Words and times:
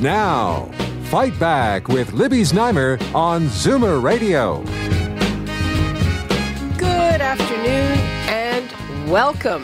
Now, 0.00 0.70
Fight 1.04 1.38
Back 1.38 1.88
with 1.88 2.12
Libby 2.12 2.42
Znaimer 2.42 3.00
on 3.14 3.46
Zoomer 3.46 4.02
Radio. 4.02 4.62
Good 6.76 7.22
afternoon 7.22 7.98
and 8.28 9.10
welcome. 9.10 9.62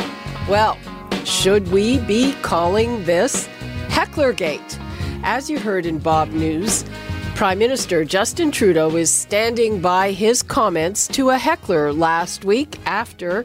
Well, 0.48 0.78
should 1.26 1.68
we 1.68 1.98
be 1.98 2.32
calling 2.40 3.04
this 3.04 3.46
Hecklergate? 3.88 4.78
As 5.22 5.50
you 5.50 5.58
heard 5.58 5.84
in 5.84 5.98
Bob 5.98 6.30
News, 6.30 6.86
Prime 7.34 7.58
Minister 7.58 8.02
Justin 8.02 8.50
Trudeau 8.50 8.96
is 8.96 9.10
standing 9.10 9.82
by 9.82 10.12
his 10.12 10.42
comments 10.42 11.08
to 11.08 11.28
a 11.28 11.36
heckler 11.36 11.92
last 11.92 12.46
week 12.46 12.78
after 12.86 13.44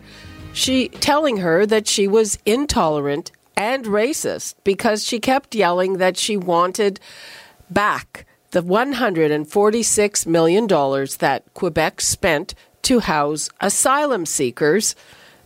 she 0.54 0.88
telling 0.88 1.36
her 1.36 1.66
that 1.66 1.86
she 1.86 2.08
was 2.08 2.40
intolerant 2.45 3.34
and 3.58 3.86
racist 3.86 4.54
because 4.64 5.04
she 5.04 5.20
kept 5.20 5.56
yelling 5.56 5.98
that 5.98 6.16
she 6.16 6.38
wanted 6.38 7.00
back 7.70 8.26
the 8.52 8.62
$146 8.64 10.26
million 10.28 10.68
that 11.20 11.44
Quebec 11.54 12.00
spent 12.00 12.56
to 12.84 13.00
house 13.00 13.50
asylum 13.59 14.26
seekers, 14.26 14.96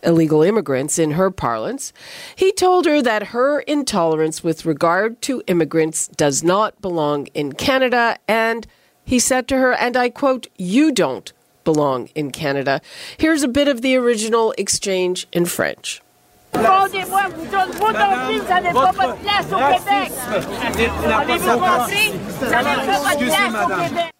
illegal 0.04 0.42
immigrants 0.42 0.98
in 0.98 1.12
her 1.12 1.30
parlance. 1.30 1.92
He 2.36 2.52
told 2.52 2.86
her 2.86 3.02
that 3.02 3.28
her 3.28 3.60
intolerance 3.60 4.44
with 4.44 4.64
regard 4.64 5.20
to 5.22 5.42
immigrants 5.46 6.06
does 6.08 6.44
not 6.44 6.80
belong 6.80 7.26
in 7.34 7.52
Canada, 7.54 8.18
and 8.28 8.66
he 9.04 9.18
said 9.18 9.48
to 9.48 9.56
her, 9.56 9.72
and 9.72 9.96
I 9.96 10.08
quote, 10.08 10.46
You 10.56 10.92
don't 10.92 11.32
belong 11.64 12.08
in 12.14 12.30
Canada. 12.30 12.80
Here's 13.18 13.42
a 13.42 13.48
bit 13.48 13.68
of 13.68 13.82
the 13.82 13.96
original 13.96 14.54
exchange 14.56 15.26
in 15.32 15.46
French. 15.46 16.00
Rendez-moi, 16.54 17.22
vous, 17.34 17.46
don- 17.46 17.70
vous 17.72 17.92
non 17.92 18.26
plus, 18.26 18.46
ça 18.46 18.60
n'est 18.60 18.72
pas 18.72 18.92
votre 18.92 19.16
place 19.16 19.46
au 19.52 19.56
Québec. 19.74 20.12
Avez-vous 21.06 21.58
compris? 21.58 22.12
Ça 22.40 22.62
n'est 22.62 22.86
pas 22.86 22.98
votre 22.98 23.24
place 23.24 23.54
au 23.64 23.68
Québec. 23.88 24.12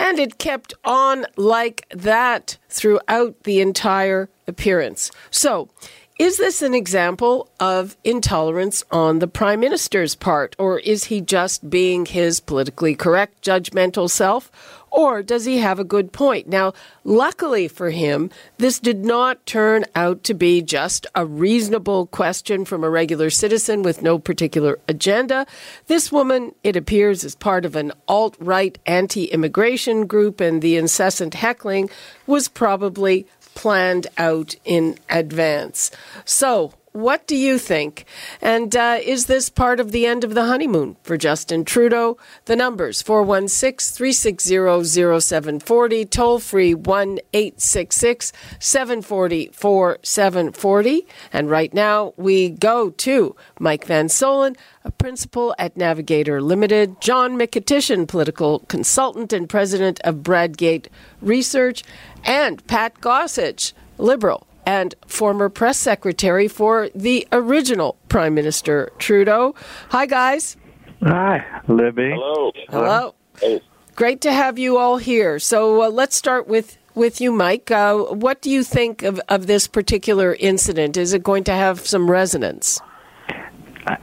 And 0.00 0.18
it 0.20 0.38
kept 0.38 0.74
on 0.84 1.24
like 1.36 1.86
that 1.90 2.56
throughout 2.68 3.42
the 3.42 3.60
entire 3.60 4.28
appearance. 4.46 5.10
So, 5.32 5.68
is 6.20 6.36
this 6.36 6.62
an 6.62 6.72
example 6.74 7.48
of 7.58 7.96
intolerance 8.04 8.84
on 8.92 9.18
the 9.18 9.26
Prime 9.26 9.58
Minister's 9.60 10.14
part, 10.14 10.54
or 10.58 10.78
is 10.80 11.04
he 11.04 11.20
just 11.20 11.68
being 11.68 12.06
his 12.06 12.38
politically 12.40 12.94
correct, 12.94 13.42
judgmental 13.42 14.08
self? 14.08 14.50
Or 14.90 15.22
does 15.22 15.44
he 15.44 15.58
have 15.58 15.78
a 15.78 15.84
good 15.84 16.12
point? 16.12 16.48
Now, 16.48 16.72
luckily 17.04 17.68
for 17.68 17.90
him, 17.90 18.30
this 18.58 18.78
did 18.78 19.04
not 19.04 19.44
turn 19.46 19.84
out 19.94 20.24
to 20.24 20.34
be 20.34 20.62
just 20.62 21.06
a 21.14 21.26
reasonable 21.26 22.06
question 22.06 22.64
from 22.64 22.84
a 22.84 22.90
regular 22.90 23.30
citizen 23.30 23.82
with 23.82 24.02
no 24.02 24.18
particular 24.18 24.78
agenda. 24.88 25.46
This 25.86 26.10
woman, 26.10 26.54
it 26.64 26.76
appears, 26.76 27.24
is 27.24 27.34
part 27.34 27.64
of 27.64 27.76
an 27.76 27.92
alt 28.06 28.36
right 28.38 28.78
anti 28.86 29.26
immigration 29.26 30.06
group, 30.06 30.40
and 30.40 30.62
the 30.62 30.76
incessant 30.76 31.34
heckling 31.34 31.90
was 32.26 32.48
probably 32.48 33.26
planned 33.54 34.06
out 34.16 34.54
in 34.64 34.96
advance. 35.10 35.90
So, 36.24 36.72
what 36.92 37.26
do 37.26 37.36
you 37.36 37.58
think? 37.58 38.04
And 38.40 38.74
uh, 38.74 38.98
is 39.02 39.26
this 39.26 39.50
part 39.50 39.78
of 39.78 39.92
the 39.92 40.06
end 40.06 40.24
of 40.24 40.34
the 40.34 40.46
honeymoon 40.46 40.96
for 41.02 41.16
Justin 41.16 41.64
Trudeau? 41.64 42.16
The 42.46 42.56
numbers 42.56 43.02
416 43.02 43.94
360 43.94 45.20
0740, 45.20 46.04
toll 46.06 46.38
free 46.38 46.74
1 46.74 47.18
866 47.32 48.32
740 48.58 49.50
4740. 49.52 51.06
And 51.32 51.50
right 51.50 51.72
now 51.72 52.14
we 52.16 52.50
go 52.50 52.90
to 52.90 53.36
Mike 53.60 53.84
Van 53.84 54.08
Soelen, 54.08 54.56
a 54.84 54.90
principal 54.90 55.54
at 55.58 55.76
Navigator 55.76 56.40
Limited, 56.40 57.00
John 57.00 57.38
Mykytyshyn, 57.38 58.08
political 58.08 58.60
consultant 58.60 59.32
and 59.32 59.48
president 59.48 60.00
of 60.04 60.16
Bradgate 60.16 60.88
Research, 61.20 61.84
and 62.24 62.66
Pat 62.66 63.00
Gossage, 63.00 63.72
liberal 63.98 64.47
and 64.68 64.94
former 65.06 65.48
press 65.48 65.78
secretary 65.78 66.46
for 66.46 66.90
the 66.94 67.26
original 67.32 67.96
Prime 68.10 68.34
Minister 68.34 68.92
Trudeau. 68.98 69.54
Hi, 69.88 70.04
guys. 70.04 70.58
Hi, 71.02 71.62
Libby. 71.68 72.10
Hello. 72.10 72.52
Hello. 72.68 73.14
Hey. 73.40 73.62
Great 73.96 74.20
to 74.20 74.30
have 74.30 74.58
you 74.58 74.76
all 74.76 74.98
here. 74.98 75.38
So 75.38 75.84
uh, 75.84 75.88
let's 75.88 76.16
start 76.16 76.48
with, 76.48 76.76
with 76.94 77.18
you, 77.18 77.32
Mike. 77.32 77.70
Uh, 77.70 77.96
what 77.96 78.42
do 78.42 78.50
you 78.50 78.62
think 78.62 79.02
of, 79.02 79.18
of 79.30 79.46
this 79.46 79.66
particular 79.66 80.36
incident? 80.38 80.98
Is 80.98 81.14
it 81.14 81.22
going 81.22 81.44
to 81.44 81.52
have 81.52 81.86
some 81.86 82.10
resonance? 82.10 82.78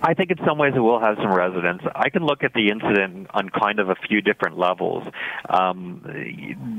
I 0.02 0.14
think 0.14 0.32
in 0.32 0.38
some 0.46 0.58
ways 0.58 0.74
it 0.76 0.80
will 0.80 1.00
have 1.00 1.18
some 1.18 1.34
resonance. 1.34 1.82
I 1.94 2.10
can 2.10 2.26
look 2.26 2.44
at 2.44 2.54
the 2.54 2.70
incident 2.70 3.28
on 3.34 3.50
kind 3.50 3.80
of 3.80 3.90
a 3.90 3.96
few 4.08 4.22
different 4.22 4.58
levels. 4.58 5.04
Um, 5.50 6.02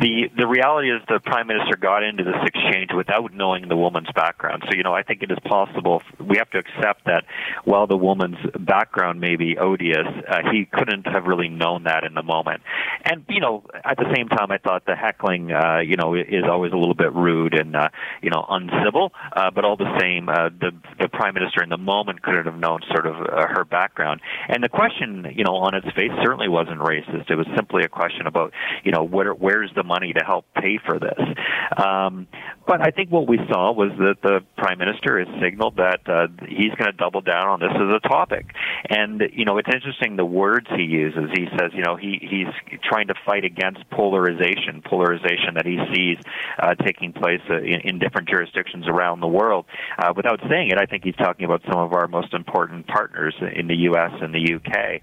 the 0.00 0.30
the 0.36 0.46
reality 0.46 0.90
is 0.90 1.02
the 1.08 1.20
prime 1.20 1.46
minister 1.46 1.76
got 1.76 2.02
into 2.02 2.24
this 2.24 2.34
exchange 2.44 2.90
without 2.94 3.32
knowing 3.32 3.68
the 3.68 3.76
woman's 3.76 4.08
background. 4.14 4.64
So 4.68 4.76
you 4.76 4.82
know 4.82 4.92
I 4.92 5.02
think 5.02 5.22
it 5.22 5.30
is 5.30 5.38
possible. 5.44 6.02
We 6.18 6.38
have 6.38 6.50
to 6.50 6.58
accept 6.58 7.04
that 7.06 7.24
while 7.64 7.86
the 7.86 7.96
woman's 7.96 8.38
background 8.58 9.20
may 9.20 9.36
be 9.36 9.56
odious, 9.58 10.06
uh, 10.28 10.50
he 10.50 10.66
couldn't 10.72 11.06
have 11.06 11.24
really 11.24 11.48
known 11.48 11.84
that 11.84 12.04
in 12.04 12.14
the 12.14 12.22
moment. 12.22 12.62
And 13.04 13.24
you 13.28 13.40
know 13.40 13.64
at 13.84 13.98
the 13.98 14.10
same 14.14 14.28
time 14.28 14.50
I 14.50 14.58
thought 14.58 14.84
the 14.86 14.96
heckling 14.96 15.52
uh, 15.52 15.78
you 15.78 15.96
know 15.96 16.14
is 16.14 16.44
always 16.50 16.72
a 16.72 16.76
little 16.76 16.94
bit 16.94 17.12
rude 17.12 17.54
and 17.54 17.76
uh, 17.76 17.88
you 18.22 18.30
know 18.30 18.44
uncivil. 18.48 19.12
Uh, 19.32 19.50
but 19.50 19.64
all 19.64 19.76
the 19.76 19.98
same, 20.00 20.28
uh, 20.28 20.48
the 20.48 20.72
the 20.98 21.08
prime 21.08 21.34
minister 21.34 21.62
in 21.62 21.68
the 21.68 21.78
moment 21.78 22.22
couldn't 22.22 22.46
have 22.46 22.58
known 22.58 22.80
sort 22.96 23.06
of 23.06 23.16
uh, 23.26 23.46
her 23.48 23.64
background. 23.64 24.20
And 24.48 24.62
the 24.62 24.68
question, 24.68 25.26
you 25.34 25.44
know, 25.44 25.56
on 25.56 25.74
its 25.74 25.86
face 25.94 26.12
certainly 26.22 26.48
wasn't 26.48 26.80
racist. 26.80 27.30
It 27.30 27.36
was 27.36 27.46
simply 27.54 27.82
a 27.84 27.88
question 27.88 28.26
about, 28.26 28.52
you 28.84 28.92
know, 28.92 29.02
where 29.02 29.32
where's 29.32 29.70
the 29.74 29.82
money 29.82 30.12
to 30.12 30.24
help 30.24 30.46
pay 30.54 30.78
for 30.84 30.98
this. 30.98 31.20
Um, 31.76 32.26
but 32.66 32.80
I 32.80 32.90
think 32.90 33.10
what 33.10 33.28
we 33.28 33.38
saw 33.48 33.72
was 33.72 33.92
that 33.98 34.16
the 34.22 34.40
prime 34.56 34.78
minister 34.78 35.18
has 35.18 35.28
signaled 35.40 35.76
that 35.76 36.00
uh, 36.06 36.26
he's 36.48 36.74
going 36.74 36.90
to 36.90 36.96
double 36.96 37.20
down 37.20 37.48
on 37.48 37.60
this 37.60 37.70
as 37.74 38.02
a 38.04 38.08
topic. 38.08 38.46
And 38.88 39.22
you 39.32 39.44
know, 39.44 39.58
it's 39.58 39.68
interesting 39.72 40.16
the 40.16 40.24
words 40.24 40.66
he 40.74 40.82
uses. 40.82 41.30
He 41.34 41.46
says, 41.58 41.70
you 41.74 41.82
know, 41.82 41.96
he 41.96 42.18
he's 42.20 42.80
trying 42.82 43.08
to 43.08 43.14
fight 43.24 43.44
against 43.44 43.88
polarization, 43.90 44.82
polarization 44.84 45.54
that 45.54 45.66
he 45.66 45.78
sees 45.94 46.18
uh, 46.58 46.74
taking 46.74 47.12
place 47.12 47.40
uh, 47.50 47.58
in, 47.58 47.80
in 47.84 47.98
different 47.98 48.28
jurisdictions 48.28 48.88
around 48.88 49.20
the 49.20 49.28
world. 49.28 49.66
Uh, 49.98 50.12
without 50.16 50.40
saying 50.48 50.70
it, 50.70 50.78
I 50.78 50.86
think 50.86 51.04
he's 51.04 51.16
talking 51.16 51.44
about 51.44 51.62
some 51.70 51.78
of 51.78 51.92
our 51.92 52.08
most 52.08 52.34
important 52.34 52.75
partners 52.84 53.34
in 53.54 53.66
the 53.66 53.76
U.S. 53.90 54.12
and 54.20 54.34
the 54.34 54.40
U.K. 54.40 55.02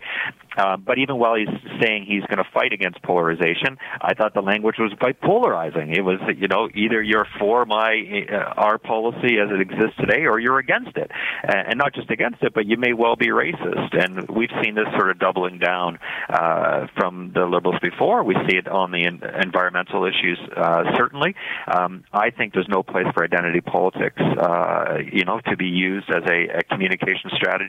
Uh, 0.57 0.77
but 0.77 0.97
even 0.99 1.17
while 1.17 1.35
he's 1.35 1.47
saying 1.81 2.05
he's 2.07 2.23
going 2.25 2.37
to 2.37 2.49
fight 2.53 2.73
against 2.73 3.01
polarization, 3.01 3.77
I 4.01 4.13
thought 4.13 4.33
the 4.33 4.41
language 4.41 4.75
was 4.77 4.93
quite 4.99 5.19
polarizing. 5.21 5.95
It 5.95 6.01
was, 6.01 6.19
you 6.37 6.47
know, 6.47 6.69
either 6.75 7.01
you're 7.01 7.27
for 7.39 7.65
my 7.65 8.25
uh, 8.31 8.53
our 8.55 8.77
policy 8.77 9.39
as 9.39 9.49
it 9.49 9.61
exists 9.61 9.97
today, 9.99 10.25
or 10.25 10.39
you're 10.39 10.59
against 10.59 10.95
it, 10.97 11.09
and 11.43 11.77
not 11.77 11.93
just 11.93 12.09
against 12.11 12.43
it, 12.43 12.53
but 12.53 12.65
you 12.65 12.77
may 12.77 12.93
well 12.93 13.15
be 13.15 13.27
racist. 13.27 13.97
And 13.97 14.29
we've 14.29 14.51
seen 14.63 14.75
this 14.75 14.87
sort 14.95 15.09
of 15.09 15.19
doubling 15.19 15.57
down 15.59 15.99
uh, 16.29 16.87
from 16.95 17.31
the 17.33 17.45
liberals 17.45 17.79
before. 17.81 18.23
We 18.23 18.35
see 18.47 18.57
it 18.57 18.67
on 18.67 18.91
the 18.91 19.05
en- 19.05 19.21
environmental 19.41 20.05
issues, 20.05 20.39
uh, 20.55 20.83
certainly. 20.95 21.35
Um, 21.67 22.03
I 22.13 22.29
think 22.29 22.53
there's 22.53 22.69
no 22.69 22.83
place 22.83 23.07
for 23.13 23.23
identity 23.23 23.61
politics, 23.61 24.21
uh, 24.21 24.97
you 25.11 25.25
know, 25.25 25.39
to 25.47 25.57
be 25.57 25.65
used 25.65 26.09
as 26.09 26.23
a, 26.29 26.59
a 26.59 26.63
communication 26.63 27.31
strategy. 27.35 27.62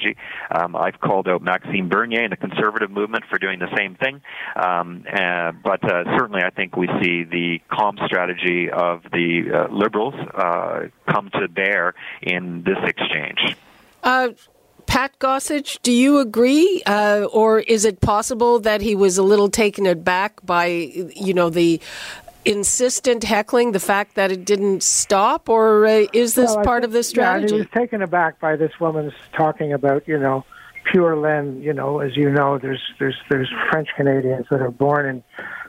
Um, 0.50 0.76
I've 0.76 1.00
called 1.00 1.29
out 1.29 1.43
Maxime 1.43 1.88
Bernier 1.88 2.25
and 2.25 2.32
the 2.32 2.37
conservative 2.37 2.91
movement 2.91 3.25
for 3.29 3.38
doing 3.38 3.58
the 3.58 3.75
same 3.76 3.94
thing. 3.94 4.20
Um, 4.56 5.05
uh, 5.12 5.52
but 5.52 5.85
uh, 5.85 6.05
certainly, 6.19 6.43
I 6.43 6.50
think 6.50 6.76
we 6.76 6.88
see 7.02 7.25
the 7.25 7.61
calm 7.70 7.99
strategy 8.06 8.70
of 8.70 9.02
the 9.12 9.50
uh, 9.52 9.75
liberals 9.75 10.14
uh, 10.14 10.88
come 11.11 11.31
to 11.41 11.49
bear 11.49 11.94
in 12.23 12.62
this 12.62 12.79
exchange. 12.85 13.56
Uh, 14.02 14.31
Pat 14.87 15.19
Gossage, 15.19 15.81
do 15.82 15.91
you 15.91 16.19
agree, 16.19 16.82
uh, 16.87 17.26
or 17.32 17.61
is 17.61 17.85
it 17.85 18.00
possible 18.00 18.61
that 18.61 18.81
he 18.81 18.94
was 18.94 19.19
a 19.19 19.23
little 19.23 19.49
taken 19.49 19.87
aback 19.87 20.44
by, 20.44 20.67
you 20.67 21.35
know, 21.35 21.50
the 21.50 21.81
insistent 22.44 23.25
heckling, 23.25 23.73
the 23.73 23.81
fact 23.81 24.14
that 24.14 24.31
it 24.31 24.44
didn't 24.44 24.82
stop, 24.82 25.49
or 25.49 25.87
uh, 25.87 26.06
is 26.12 26.35
this 26.35 26.55
Well, 26.55 26.64
part 26.64 26.82
think- 26.82 26.87
of 26.87 26.93
the 26.93 27.02
strategy? 27.02 27.55
Yeah, 27.55 27.62
he 27.62 27.67
was 27.67 27.70
taken 27.75 28.02
aback 28.02 28.41
by 28.41 28.56
this 28.56 28.73
woman's 28.81 29.12
talking 29.37 29.73
about, 29.73 30.06
you 30.06 30.19
know, 30.19 30.44
pure 30.91 31.17
laine. 31.17 31.62
You 31.62 31.73
know, 31.73 32.00
as 32.00 32.17
you 32.17 32.31
know, 32.31 32.58
there's 32.58 32.82
there's 32.99 33.17
there's 33.31 33.50
French 33.70 33.88
Canadians 33.96 34.46
that 34.50 34.61
are 34.61 34.70
born 34.70 35.06
in 35.06 35.23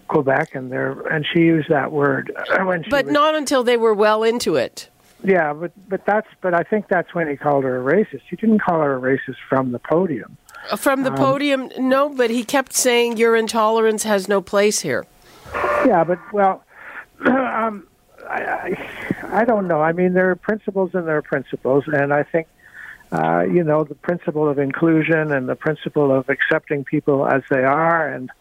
Quebec, 0.07 0.56
and 0.56 0.72
they're 0.72 1.00
and 1.07 1.25
she 1.33 1.39
used 1.42 1.69
that 1.69 1.92
word 1.92 2.31
uh, 2.36 2.63
when 2.66 2.83
she 2.83 2.89
But 2.89 3.06
was, 3.06 3.13
not 3.13 3.36
until 3.36 3.63
they 3.63 3.78
were 3.78 3.94
well 3.94 4.24
into 4.24 4.56
it. 4.56 4.89
yeah, 5.24 5.54
but 5.54 5.71
but 5.89 6.06
that's 6.06 6.28
but 6.42 6.54
I 6.54 6.63
think 6.63 6.88
that's 6.89 7.13
when 7.13 7.28
he 7.30 7.36
called 7.38 7.63
her 7.63 7.80
a 7.80 7.94
racist. 7.94 8.21
He 8.30 8.36
didn't 8.36 8.60
call 8.60 8.81
her 8.81 8.95
a 8.98 9.00
racist 9.00 9.38
from 9.50 9.71
the 9.71 9.80
podium. 9.80 10.38
Uh, 10.71 10.75
from 10.75 11.04
the 11.04 11.12
um, 11.12 11.18
podium, 11.18 11.69
no, 11.78 12.10
but 12.10 12.30
he 12.31 12.44
kept 12.44 12.74
saying 12.74 13.18
your 13.18 13.36
intolerance 13.36 14.04
has 14.04 14.28
no 14.28 14.42
place 14.42 14.80
here. 14.81 15.06
Yeah, 15.86 16.04
but 16.04 16.18
well, 16.33 16.63
um, 17.26 17.88
I, 18.30 18.42
I 18.42 19.40
I 19.42 19.46
don't 19.46 19.68
know. 19.68 19.82
I 19.82 19.92
mean, 19.92 20.14
there 20.14 20.30
are 20.32 20.36
principles 20.36 20.92
and 20.94 21.08
there 21.08 21.18
are 21.18 21.22
principles, 21.22 21.84
and 21.88 22.14
I 22.14 22.24
think 22.24 22.48
uh, 23.12 23.44
you 23.44 23.64
know 23.64 23.84
the 23.84 23.96
principle 23.96 24.50
of 24.50 24.60
inclusion 24.60 25.32
and 25.32 25.48
the 25.48 25.56
principle 25.56 26.12
of 26.12 26.30
accepting 26.30 26.84
people 26.84 27.28
as 27.28 27.44
they 27.50 27.64
are 27.64 28.08
and 28.08 28.32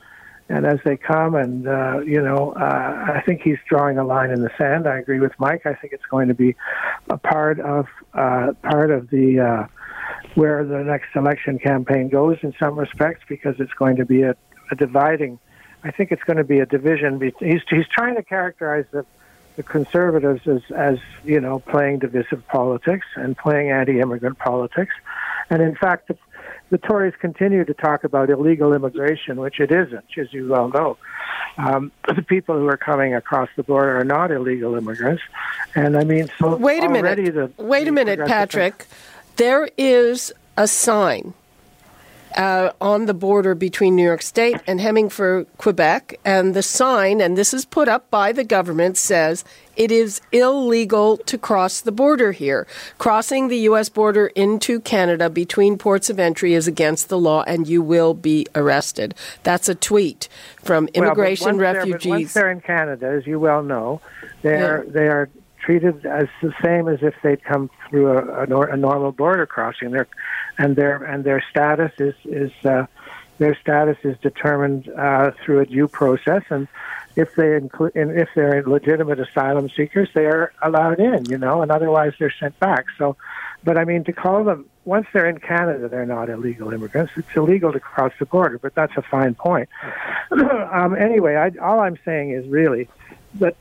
and 0.49 0.67
as 0.67 0.79
they 0.85 0.97
come, 0.97 1.35
and 1.35 1.67
uh, 1.67 2.01
you 2.01 2.21
know, 2.21 2.53
uh, 2.53 3.15
I 3.15 3.23
think 3.25 3.41
he's 3.43 3.59
drawing 3.69 3.97
a 3.99 4.05
line 4.05 4.31
in 4.31 4.43
the 4.43 4.51
sand. 4.59 4.87
I 4.87 4.99
agree 4.99 5.21
with 5.21 5.33
Mike. 5.39 5.63
I 5.65 5.75
think 5.75 5.93
it's 5.93 6.05
going 6.11 6.29
to 6.29 6.35
be 6.35 6.55
a 7.09 7.17
part 7.17 7.61
of 7.61 7.87
uh, 8.15 8.53
part 8.63 8.91
of 8.91 9.11
the. 9.11 9.41
Uh, 9.41 9.67
where 10.35 10.65
the 10.65 10.83
next 10.83 11.15
election 11.15 11.59
campaign 11.59 12.09
goes 12.09 12.37
in 12.43 12.53
some 12.61 12.79
respects 12.79 13.23
because 13.29 13.55
it's 13.59 13.73
going 13.75 13.97
to 13.97 14.05
be 14.05 14.23
a, 14.23 14.35
a 14.71 14.75
dividing 14.77 15.39
I 15.85 15.91
think 15.91 16.11
it's 16.11 16.25
going 16.25 16.39
to 16.39 16.45
be 16.45 16.59
a 16.61 16.67
division. 16.67 17.21
He's 17.39 17.61
he's 17.69 17.87
trying 17.89 18.17
to 18.17 18.23
characterize 18.23 18.87
the 18.91 19.05
the 19.57 19.63
conservatives 19.63 20.47
as 20.49 20.63
as 20.75 20.99
you 21.25 21.41
know 21.41 21.61
playing 21.61 22.01
divisive 22.01 22.47
politics 22.49 23.07
and 23.15 23.37
playing 23.37 23.71
anti-immigrant 23.71 24.39
politics, 24.39 24.95
and 25.51 25.63
in 25.63 25.77
fact, 25.77 26.09
the, 26.09 26.17
the 26.71 26.79
Tories 26.79 27.15
continue 27.21 27.65
to 27.65 27.75
talk 27.75 28.03
about 28.03 28.31
illegal 28.31 28.73
immigration, 28.73 29.37
which 29.37 29.61
it 29.61 29.71
isn't, 29.71 30.05
as 30.17 30.33
you 30.33 30.49
well 30.49 30.71
know. 30.71 30.97
Um, 31.59 31.93
the 32.09 32.23
people 32.23 32.59
who 32.59 32.67
are 32.67 32.77
coming 32.77 33.15
across 33.15 33.49
the 33.55 33.63
border 33.63 33.99
are 33.99 34.05
not 34.05 34.33
illegal 34.33 34.75
immigrants, 34.75 35.23
and 35.75 35.97
I 35.97 36.05
mean, 36.05 36.31
so 36.39 36.57
Wait 36.57 36.83
a 36.83 36.87
already 36.87 37.31
minute. 37.31 37.57
The, 37.57 37.63
Wait 37.63 37.87
a 37.87 37.93
minute, 37.93 38.27
Patrick. 38.27 38.87
There 39.37 39.69
is 39.77 40.33
a 40.57 40.67
sign 40.67 41.35
uh, 42.37 42.71
on 42.81 43.07
the 43.07 43.15
border 43.15 43.55
between 43.55 43.95
New 43.97 44.03
York 44.05 44.23
State 44.23 44.61
and 44.67 44.81
Hemingford, 44.81 45.47
Quebec, 45.59 46.19
and 46.25 46.55
the 46.55 46.63
sign, 46.63 47.21
and 47.21 47.37
this 47.39 47.55
is 47.55 47.65
put 47.65 47.89
up 47.89 48.11
by 48.11 48.33
the 48.33 48.45
government, 48.45 48.97
says 48.97 49.45
it 49.77 49.91
is 49.91 50.21
illegal 50.33 51.17
to 51.19 51.39
cross 51.39 51.81
the 51.81 51.93
border 51.93 52.33
here. 52.33 52.67
Crossing 52.99 53.49
the 53.49 53.59
U.S. 53.59 53.89
border 53.89 54.29
into 54.29 54.81
Canada 54.81 55.29
between 55.31 55.79
ports 55.79 56.11
of 56.11 56.19
entry 56.19 56.55
is 56.55 56.67
against 56.67 57.09
the 57.09 57.19
law, 57.19 57.43
and 57.47 57.67
you 57.69 57.83
will 57.83 58.15
be 58.15 58.47
arrested. 58.55 59.15
That's 59.43 59.69
a 59.69 59.75
tweet 59.75 60.29
from 60.63 60.89
Well, 60.95 61.05
Immigration 61.05 61.57
they're- 61.59 61.75
Refugees. 61.75 62.07
once 62.11 62.35
they're 62.35 62.51
in 62.51 62.61
Canada, 62.61 63.07
as 63.09 63.27
you 63.27 63.39
well 63.41 63.63
know, 63.63 64.01
they 64.43 64.61
are 64.61 64.85
they 64.89 65.09
are 65.09 65.29
treated 65.61 66.05
as 66.05 66.29
the 66.43 66.53
same 66.63 66.89
as 66.89 66.99
if 67.03 67.15
they'd 67.23 67.43
come 67.43 67.71
through 67.95 68.09
a, 68.09 68.43
a, 68.43 68.47
nor- 68.47 68.67
a 68.67 68.77
normal 68.77 69.13
border 69.13 69.47
crossing. 69.47 69.93
Their 69.93 70.09
and 70.59 70.75
their 70.75 70.97
and 70.97 71.23
their 71.23 71.45
status 71.49 71.93
is 71.99 72.15
is 72.25 72.51
uh, 72.65 72.87
their 73.39 73.57
status 73.61 73.97
is 74.03 74.17
determined 74.21 74.89
uh, 74.89 75.31
through 75.45 75.61
a 75.61 75.67
due 75.67 75.87
process, 75.87 76.43
and 76.51 76.67
if 77.15 77.29
they 77.37 77.55
include 77.55 77.93
if 77.95 78.29
they're 78.35 78.65
legitimate 78.65 79.21
asylum 79.21 79.71
seekers, 79.77 80.09
they 80.13 80.27
are 80.27 80.53
allowed 80.61 80.99
in. 80.99 81.29
You 81.29 81.39
know, 81.39 81.63
and 81.63 81.71
otherwise 81.71 82.15
they're 82.19 82.35
sent 82.41 82.59
back. 82.59 82.87
So, 82.99 83.17
but 83.63 83.79
I 83.79 83.85
mean, 83.85 84.03
to 84.05 84.13
call 84.13 84.43
them 84.43 84.67
once 84.85 85.07
they're 85.13 85.29
in 85.29 85.39
Canada, 85.39 85.89
they're 85.89 86.05
not 86.05 86.29
illegal 86.29 86.73
immigrants. 86.73 87.13
It's 87.17 87.29
illegal 87.37 87.73
to 87.73 87.79
cross 87.79 88.13
the 88.19 88.27
border, 88.27 88.59
but 88.59 88.75
that's 88.75 88.97
a 88.97 89.03
fine 89.03 89.37
point. 89.37 89.69
um, 90.33 90.97
anyway, 90.97 91.37
I, 91.37 91.53
all 91.65 91.79
I'm 91.79 91.99
saying 92.05 92.33
is 92.33 92.49
really 92.49 92.89
that 93.35 93.57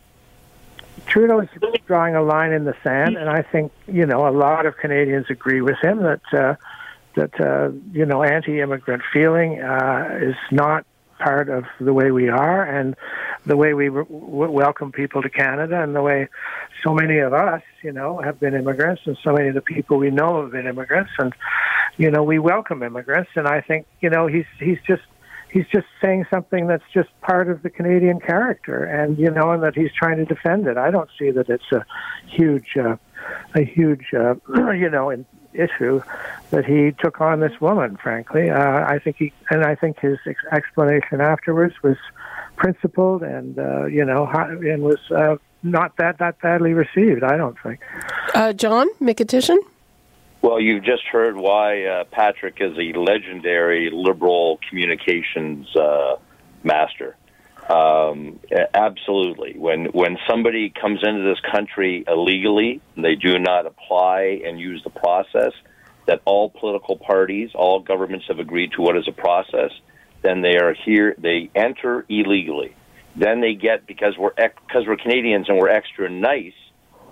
Trudeau 1.08 1.40
is 1.42 1.50
drawing 1.86 2.16
a 2.16 2.22
line 2.22 2.52
in 2.52 2.66
the 2.66 2.76
sand, 2.84 3.18
and 3.18 3.30
I 3.30 3.42
think 3.42 3.72
you 3.88 4.06
know 4.06 4.28
a 4.28 4.32
lot 4.32 4.66
of 4.66 4.78
Canadians 4.78 5.28
agree 5.30 5.62
with 5.62 5.78
him 5.82 6.04
that 6.04 6.22
uh, 6.34 6.56
that 7.16 7.40
uh, 7.40 7.72
you 7.92 8.06
know 8.06 8.24
anti-immigrant 8.24 9.04
feeling 9.12 9.62
uh, 9.62 10.20
is 10.22 10.36
not 10.52 10.86
part 11.20 11.50
of 11.50 11.66
the 11.80 11.94
way 11.94 12.12
we 12.12 12.28
are 12.28 12.64
and 12.64 12.96
the 13.46 13.56
way 13.56 13.74
we 13.74 13.88
w- 13.88 14.06
welcome 14.10 14.92
people 14.92 15.22
to 15.22 15.30
Canada 15.30 15.82
and 15.82 15.96
the 15.96 16.02
way 16.02 16.28
so 16.84 16.94
many 16.94 17.20
of 17.20 17.34
us, 17.34 17.62
you 17.82 17.94
know, 17.94 18.20
have 18.20 18.40
been 18.40 18.54
immigrants 18.54 19.04
and 19.06 19.18
so 19.24 19.32
many 19.32 19.48
of 19.48 19.54
the 19.54 19.62
people 19.62 19.98
we 19.98 20.10
know 20.10 20.42
have 20.42 20.52
been 20.52 20.68
immigrants. 20.68 21.12
And 21.18 21.34
you 21.98 22.10
know 22.10 22.24
we 22.24 22.40
welcome 22.40 22.84
immigrants. 22.84 23.32
And 23.36 23.48
I 23.48 23.62
think 23.62 23.86
you 24.02 24.10
know 24.10 24.28
he's 24.28 24.46
he's 24.60 24.80
just 24.86 25.04
he's 25.54 25.68
just 25.68 25.86
saying 26.02 26.26
something 26.32 26.66
that's 26.66 26.84
just 26.92 27.10
part 27.22 27.48
of 27.48 27.62
the 27.62 27.70
Canadian 27.70 28.20
character, 28.20 28.84
and 28.84 29.18
you 29.20 29.30
know, 29.30 29.52
and 29.52 29.62
that 29.62 29.76
he's 29.76 29.94
trying 29.94 30.18
to 30.18 30.26
defend 30.26 30.68
it. 30.68 30.78
I 30.78 30.90
don't 30.90 31.10
see 31.18 31.30
that 31.30 31.48
it's 31.48 31.72
a 31.72 31.86
huge, 32.28 32.76
uh, 32.76 32.98
a 33.54 33.64
huge, 33.64 34.14
uh, 34.14 34.34
you 34.72 34.90
know, 34.90 35.12
issue 35.54 36.02
that 36.50 36.66
he 36.66 36.92
took 37.00 37.22
on 37.22 37.40
this 37.40 37.62
woman. 37.62 37.98
Frankly, 37.98 38.50
uh, 38.50 38.84
I 38.86 39.00
think 39.00 39.18
he, 39.18 39.32
and 39.52 39.64
I 39.64 39.76
think 39.76 40.00
his 40.00 40.18
ex- 40.26 40.42
explanation 40.52 41.22
afterwards 41.22 41.76
was 41.84 41.98
principled, 42.56 43.22
and 43.22 43.58
uh, 43.60 43.86
you 43.86 44.04
know, 44.04 44.26
and 44.26 44.82
was 44.82 45.00
uh, 45.12 45.38
not 45.62 45.96
that 45.98 46.18
that 46.18 46.42
badly 46.42 46.74
received. 46.74 47.24
I 47.24 47.38
don't 47.38 47.58
think. 47.62 47.80
Uh, 48.34 48.54
John 48.54 48.90
Mykytyshyn? 49.00 49.60
Well, 50.44 50.60
you've 50.60 50.84
just 50.84 51.04
heard 51.10 51.38
why 51.38 51.86
uh, 51.86 52.04
Patrick 52.04 52.58
is 52.60 52.78
a 52.78 53.00
legendary 53.00 53.90
liberal 53.94 54.60
communications 54.70 55.74
uh, 55.74 56.18
master. 56.64 57.16
Um, 57.70 58.42
absolutely. 58.74 59.58
When 59.58 59.86
when 59.86 60.18
somebody 60.30 60.70
comes 60.70 61.00
into 61.02 61.24
this 61.24 61.40
country 61.50 62.04
illegally, 62.06 62.82
they 62.98 63.16
do 63.16 63.40
not 63.40 63.66
apply 63.66 64.42
and 64.46 64.60
use 64.60 64.84
the 64.84 64.90
process 64.90 65.54
that 66.08 66.22
all 66.26 66.50
political 66.50 66.98
parties, 66.98 67.52
all 67.56 67.80
governments 67.80 68.26
have 68.28 68.40
agreed 68.40 68.74
to 68.74 68.82
what 68.82 68.98
is 68.98 69.08
a 69.08 69.14
process. 69.14 69.72
Then 70.24 70.42
they 70.42 70.58
are 70.58 70.74
here. 70.74 71.16
They 71.18 71.52
enter 71.56 72.06
illegally. 72.10 72.76
Then 73.16 73.40
they 73.40 73.54
get 73.54 73.88
because 73.88 74.18
we're 74.18 74.34
because 74.36 74.86
we're 74.86 74.98
Canadians 74.98 75.48
and 75.48 75.58
we're 75.58 75.70
extra 75.70 76.10
nice. 76.10 76.52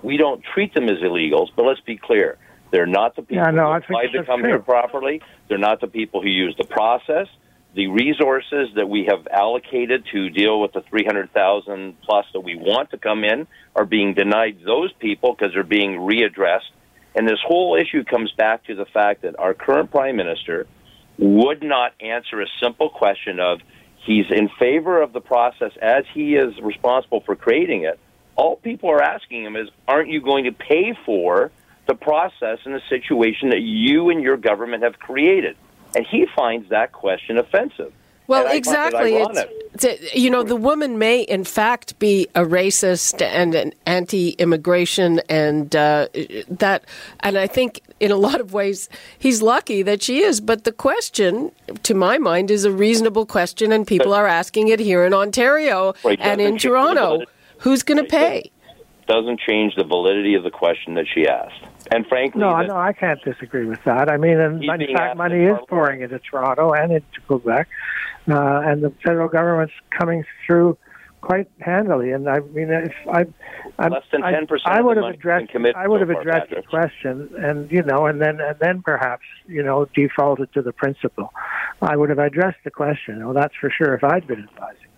We 0.02 0.18
don't 0.18 0.44
treat 0.52 0.74
them 0.74 0.84
as 0.90 0.98
illegals. 0.98 1.48
But 1.56 1.62
let's 1.62 1.80
be 1.80 1.96
clear. 1.96 2.36
They're 2.72 2.86
not 2.86 3.14
the 3.14 3.22
people 3.22 3.44
Yeah, 3.44 3.50
no, 3.50 3.70
who 3.70 3.78
applied 3.78 4.12
to 4.12 4.24
come 4.24 4.40
true. 4.40 4.48
here 4.48 4.58
properly. 4.58 5.20
They're 5.48 5.58
not 5.58 5.80
the 5.80 5.86
people 5.86 6.22
who 6.22 6.28
use 6.28 6.56
the 6.58 6.64
process. 6.64 7.28
The 7.74 7.86
resources 7.88 8.70
that 8.76 8.88
we 8.88 9.04
have 9.08 9.26
allocated 9.28 10.04
to 10.12 10.30
deal 10.30 10.60
with 10.60 10.72
the 10.72 10.80
300,000 10.80 12.00
plus 12.02 12.26
that 12.32 12.40
we 12.40 12.56
want 12.56 12.90
to 12.90 12.98
come 12.98 13.24
in 13.24 13.46
are 13.76 13.84
being 13.84 14.14
denied 14.14 14.58
those 14.64 14.90
people 14.94 15.34
because 15.34 15.52
they're 15.54 15.62
being 15.64 15.92
readdressed. 15.92 16.70
And 17.14 17.28
this 17.28 17.38
whole 17.46 17.76
issue 17.76 18.04
comes 18.04 18.32
back 18.32 18.64
to 18.64 18.74
the 18.74 18.86
fact 18.86 19.22
that 19.22 19.38
our 19.38 19.52
current 19.52 19.90
prime 19.90 20.16
minister 20.16 20.66
would 21.18 21.62
not 21.62 21.92
answer 22.00 22.40
a 22.40 22.46
simple 22.60 22.88
question 22.88 23.38
of 23.38 23.60
he's 24.06 24.26
in 24.30 24.48
favor 24.58 25.00
of 25.02 25.12
the 25.12 25.20
process 25.20 25.72
as 25.80 26.04
he 26.14 26.36
is 26.36 26.58
responsible 26.62 27.20
for 27.20 27.36
creating 27.36 27.84
it. 27.84 27.98
All 28.34 28.56
people 28.56 28.90
are 28.90 29.02
asking 29.02 29.44
him 29.44 29.56
is, 29.56 29.68
aren't 29.86 30.08
you 30.08 30.22
going 30.22 30.44
to 30.44 30.52
pay 30.52 30.94
for 31.04 31.50
the 31.86 31.94
process 31.94 32.58
and 32.64 32.74
the 32.74 32.82
situation 32.88 33.50
that 33.50 33.60
you 33.60 34.10
and 34.10 34.22
your 34.22 34.36
government 34.36 34.82
have 34.82 34.98
created? 34.98 35.56
And 35.94 36.06
he 36.06 36.26
finds 36.34 36.68
that 36.70 36.92
question 36.92 37.38
offensive. 37.38 37.92
Well, 38.28 38.46
And 38.46 38.48
I 38.48 38.52
find 38.52 38.54
it 38.54 38.58
exactly. 38.58 39.16
It's, 39.16 39.84
it's, 39.84 40.14
you 40.14 40.30
know, 40.30 40.42
the 40.42 40.56
woman 40.56 40.96
may, 40.96 41.22
in 41.22 41.44
fact, 41.44 41.98
be 41.98 42.28
a 42.34 42.42
racist 42.42 43.20
and 43.20 43.54
an 43.54 43.74
anti-immigration, 43.84 45.20
and 45.28 45.74
uh, 45.74 46.06
that. 46.48 46.84
And 47.20 47.36
I 47.36 47.46
think, 47.46 47.82
in 47.98 48.10
a 48.10 48.16
lot 48.16 48.40
of 48.40 48.52
ways, 48.52 48.88
he's 49.18 49.42
lucky 49.42 49.82
that 49.82 50.02
she 50.02 50.22
is. 50.22 50.40
But 50.40 50.64
the 50.64 50.72
question, 50.72 51.50
to 51.82 51.94
my 51.94 52.16
mind, 52.16 52.50
is 52.50 52.64
a 52.64 52.70
reasonable 52.72 53.26
question, 53.26 53.72
and 53.72 53.86
people 53.86 54.14
are 54.14 54.26
asking 54.26 54.68
it 54.68 54.78
here 54.78 55.04
in 55.04 55.12
Ontario 55.12 55.92
Right, 56.04 56.18
and 56.20 56.40
in 56.40 56.58
Toronto. 56.58 57.22
Who's 57.58 57.82
going 57.82 58.02
to 58.02 58.08
pay? 58.08 58.50
Doesn't 59.06 59.40
change 59.40 59.74
the 59.76 59.84
validity 59.84 60.34
of 60.34 60.42
the 60.42 60.50
question 60.50 60.94
that 60.94 61.06
she 61.12 61.28
asked. 61.28 61.62
And 61.90 62.06
frankly, 62.06 62.40
No, 62.40 62.56
that- 62.56 62.68
no, 62.68 62.76
I 62.76 62.92
can't 62.92 63.22
disagree 63.22 63.66
with 63.66 63.82
that. 63.84 64.10
I 64.10 64.16
mean, 64.16 64.38
and 64.38 64.62
in 64.62 64.96
fact, 64.96 65.16
money 65.16 65.44
is 65.44 65.58
pouring 65.68 66.02
into 66.02 66.18
Toronto 66.18 66.72
and 66.72 66.92
into 66.92 67.20
Quebec, 67.26 67.68
uh, 68.30 68.62
and 68.64 68.82
the 68.82 68.90
federal 69.04 69.28
government's 69.28 69.74
coming 69.90 70.24
through 70.46 70.76
quite 71.22 71.48
handily. 71.60 72.12
And 72.12 72.28
I 72.28 72.40
mean, 72.40 72.70
if 72.70 72.92
I, 73.08 73.24
I 73.78 73.88
Less 73.88 74.02
than 74.10 74.22
10% 74.22 74.60
I 74.66 74.80
of 74.80 74.84
would 74.84 74.96
have 74.98 75.06
addressed, 75.06 75.40
has 75.42 75.46
been 75.48 75.52
committed 75.52 75.76
I 75.76 75.88
would 75.88 76.00
so 76.00 76.06
have 76.06 76.18
addressed 76.18 76.50
the 76.50 76.62
question, 76.62 77.30
and 77.38 77.70
you 77.70 77.82
know, 77.82 78.06
and 78.06 78.20
then 78.20 78.40
and 78.40 78.58
then 78.58 78.82
perhaps 78.82 79.24
you 79.46 79.62
know 79.62 79.88
defaulted 79.94 80.52
to 80.52 80.62
the 80.62 80.72
principle. 80.72 81.32
I 81.80 81.96
would 81.96 82.10
have 82.10 82.18
addressed 82.18 82.58
the 82.64 82.70
question. 82.70 83.24
Well, 83.24 83.34
that's 83.34 83.54
for 83.60 83.70
sure. 83.70 83.94
If 83.94 84.04
I'd 84.04 84.26
been 84.26 84.48
advising. 84.52 84.88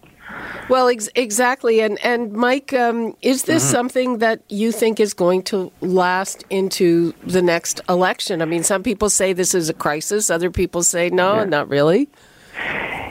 Well, 0.69 0.89
ex- 0.89 1.11
exactly, 1.15 1.81
and 1.81 1.99
and 2.05 2.33
Mike, 2.33 2.73
um, 2.73 3.17
is 3.21 3.45
this 3.45 3.63
mm-hmm. 3.63 3.73
something 3.73 4.19
that 4.19 4.43
you 4.49 4.73
think 4.73 4.99
is 4.99 5.13
going 5.13 5.43
to 5.45 5.71
last 5.81 6.45
into 6.49 7.13
the 7.27 7.43
next 7.43 7.81
election? 7.89 8.41
I 8.41 8.47
mean, 8.47 8.63
some 8.63 8.83
people 8.83 9.11
say 9.11 9.33
this 9.33 9.55
is 9.55 9.69
a 9.69 9.75
crisis; 9.75 10.31
other 10.31 10.51
people 10.51 10.83
say 10.83 11.11
no, 11.11 11.37
yeah. 11.37 11.45
not 11.45 11.69
really. 11.69 12.09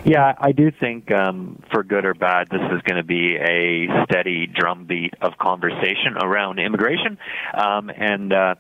Yeah, 0.06 0.36
I 0.38 0.52
do 0.52 0.70
think, 0.70 1.12
um, 1.12 1.62
for 1.72 1.82
good 1.82 2.04
or 2.06 2.14
bad, 2.14 2.50
this 2.50 2.62
is 2.62 2.82
going 2.82 2.98
to 2.98 3.04
be 3.04 3.38
a 3.38 3.88
steady 4.04 4.48
drumbeat 4.48 5.14
of 5.22 5.38
conversation 5.38 6.18
around 6.20 6.60
immigration, 6.60 7.18
um, 7.54 7.90
and 7.90 8.34
uh, 8.34 8.56